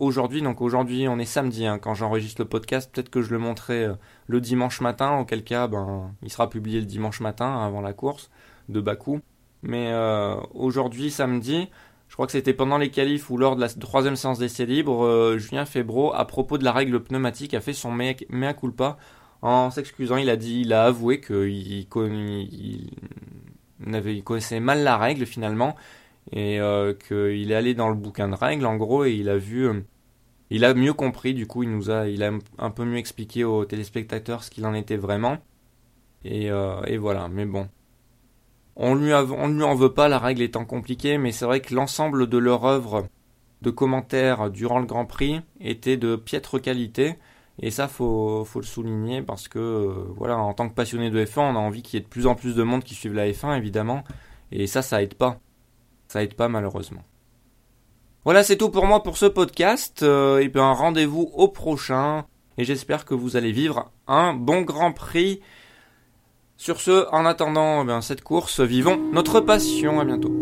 aujourd'hui. 0.00 0.40
Donc 0.40 0.62
aujourd'hui 0.62 1.06
on 1.08 1.18
est 1.18 1.26
samedi 1.26 1.66
hein, 1.66 1.78
quand 1.78 1.92
j'enregistre 1.92 2.40
le 2.40 2.48
podcast 2.48 2.90
peut-être 2.90 3.10
que 3.10 3.20
je 3.20 3.30
le 3.30 3.38
montrerai 3.38 3.88
le 4.26 4.40
dimanche 4.40 4.80
matin. 4.80 5.18
Auquel 5.18 5.44
cas 5.44 5.68
ben 5.68 6.14
il 6.22 6.32
sera 6.32 6.48
publié 6.48 6.80
le 6.80 6.86
dimanche 6.86 7.20
matin 7.20 7.62
avant 7.62 7.82
la 7.82 7.92
course 7.92 8.30
de 8.70 8.80
Bakou 8.80 9.20
mais 9.62 9.88
euh, 9.92 10.36
aujourd'hui, 10.54 11.10
samedi, 11.10 11.68
je 12.08 12.14
crois 12.14 12.26
que 12.26 12.32
c'était 12.32 12.54
pendant 12.54 12.78
les 12.78 12.90
qualifs 12.90 13.30
ou 13.30 13.36
lors 13.36 13.56
de 13.56 13.60
la 13.60 13.68
troisième 13.68 14.16
séance 14.16 14.38
d'essai 14.38 14.66
libre, 14.66 15.04
euh, 15.04 15.38
Julien 15.38 15.64
Febro, 15.64 16.14
à 16.14 16.24
propos 16.26 16.58
de 16.58 16.64
la 16.64 16.72
règle 16.72 17.02
pneumatique, 17.02 17.54
a 17.54 17.60
fait 17.60 17.72
son 17.72 17.90
mea, 17.92 18.14
culpa 18.54 18.98
en 19.42 19.70
s'excusant. 19.70 20.16
Il 20.16 20.30
a 20.30 20.36
dit, 20.36 20.60
il 20.62 20.72
a 20.72 20.84
avoué 20.84 21.20
qu'il 21.20 21.48
il, 21.48 21.86
connaissait 24.24 24.60
mal 24.60 24.82
la 24.84 24.96
règle 24.96 25.26
finalement 25.26 25.76
et 26.32 26.60
euh, 26.60 26.94
qu'il 26.94 27.50
est 27.50 27.54
allé 27.54 27.74
dans 27.74 27.88
le 27.88 27.94
bouquin 27.94 28.28
de 28.28 28.34
règles 28.34 28.66
en 28.66 28.76
gros 28.76 29.04
et 29.04 29.12
il 29.14 29.28
a 29.28 29.36
vu, 29.36 29.68
il 30.50 30.64
a 30.64 30.74
mieux 30.74 30.92
compris. 30.92 31.34
Du 31.34 31.46
coup, 31.46 31.62
il 31.64 31.70
nous 31.70 31.90
a, 31.90 32.08
il 32.08 32.22
a 32.22 32.30
un 32.58 32.70
peu 32.70 32.84
mieux 32.84 32.98
expliqué 32.98 33.44
aux 33.44 33.64
téléspectateurs 33.64 34.44
ce 34.44 34.50
qu'il 34.50 34.66
en 34.66 34.74
était 34.74 34.96
vraiment. 34.96 35.38
Et, 36.24 36.46
et 36.46 36.96
voilà. 36.96 37.28
Mais 37.28 37.46
bon, 37.46 37.68
on 38.78 38.94
lui, 38.94 39.08
lui 39.08 39.62
en 39.64 39.74
veut 39.74 39.92
pas, 39.92 40.08
la 40.08 40.18
règle 40.18 40.40
étant 40.40 40.64
compliquée, 40.64 41.18
mais 41.18 41.32
c'est 41.32 41.44
vrai 41.44 41.60
que 41.60 41.74
l'ensemble 41.74 42.28
de 42.28 42.38
leur 42.38 42.64
œuvre 42.64 43.06
de 43.60 43.70
commentaires 43.70 44.50
durant 44.50 44.78
le 44.78 44.86
Grand 44.86 45.04
Prix 45.04 45.40
était 45.60 45.96
de 45.96 46.16
piètre 46.16 46.60
qualité. 46.60 47.16
Et 47.60 47.72
ça, 47.72 47.88
faut, 47.88 48.44
faut 48.44 48.60
le 48.60 48.66
souligner 48.66 49.20
parce 49.20 49.48
que, 49.48 49.58
euh, 49.58 50.04
voilà, 50.16 50.38
en 50.38 50.54
tant 50.54 50.68
que 50.68 50.74
passionné 50.74 51.10
de 51.10 51.24
F1, 51.24 51.40
on 51.40 51.56
a 51.56 51.58
envie 51.58 51.82
qu'il 51.82 51.98
y 51.98 52.00
ait 52.00 52.04
de 52.04 52.08
plus 52.08 52.28
en 52.28 52.36
plus 52.36 52.54
de 52.54 52.62
monde 52.62 52.84
qui 52.84 52.94
suive 52.94 53.14
la 53.14 53.28
F1, 53.28 53.56
évidemment. 53.56 54.04
Et 54.52 54.68
ça, 54.68 54.80
ça 54.80 55.02
aide 55.02 55.14
pas. 55.14 55.40
Ça 56.06 56.22
aide 56.22 56.34
pas, 56.34 56.48
malheureusement. 56.48 57.02
Voilà, 58.24 58.44
c'est 58.44 58.56
tout 58.56 58.70
pour 58.70 58.86
moi 58.86 59.02
pour 59.02 59.16
ce 59.16 59.26
podcast. 59.26 60.04
Euh, 60.04 60.38
et 60.38 60.48
bien, 60.48 60.70
rendez-vous 60.70 61.32
au 61.34 61.48
prochain. 61.48 62.26
Et 62.58 62.64
j'espère 62.64 63.04
que 63.04 63.14
vous 63.14 63.36
allez 63.36 63.52
vivre 63.52 63.90
un 64.06 64.34
bon 64.34 64.62
Grand 64.62 64.92
Prix. 64.92 65.40
Sur 66.60 66.80
ce, 66.80 67.06
en 67.12 67.24
attendant 67.24 67.84
eh 67.84 68.02
cette 68.02 68.22
course, 68.22 68.58
vivons 68.58 68.98
notre 69.12 69.38
passion. 69.38 70.00
À 70.00 70.04
bientôt. 70.04 70.34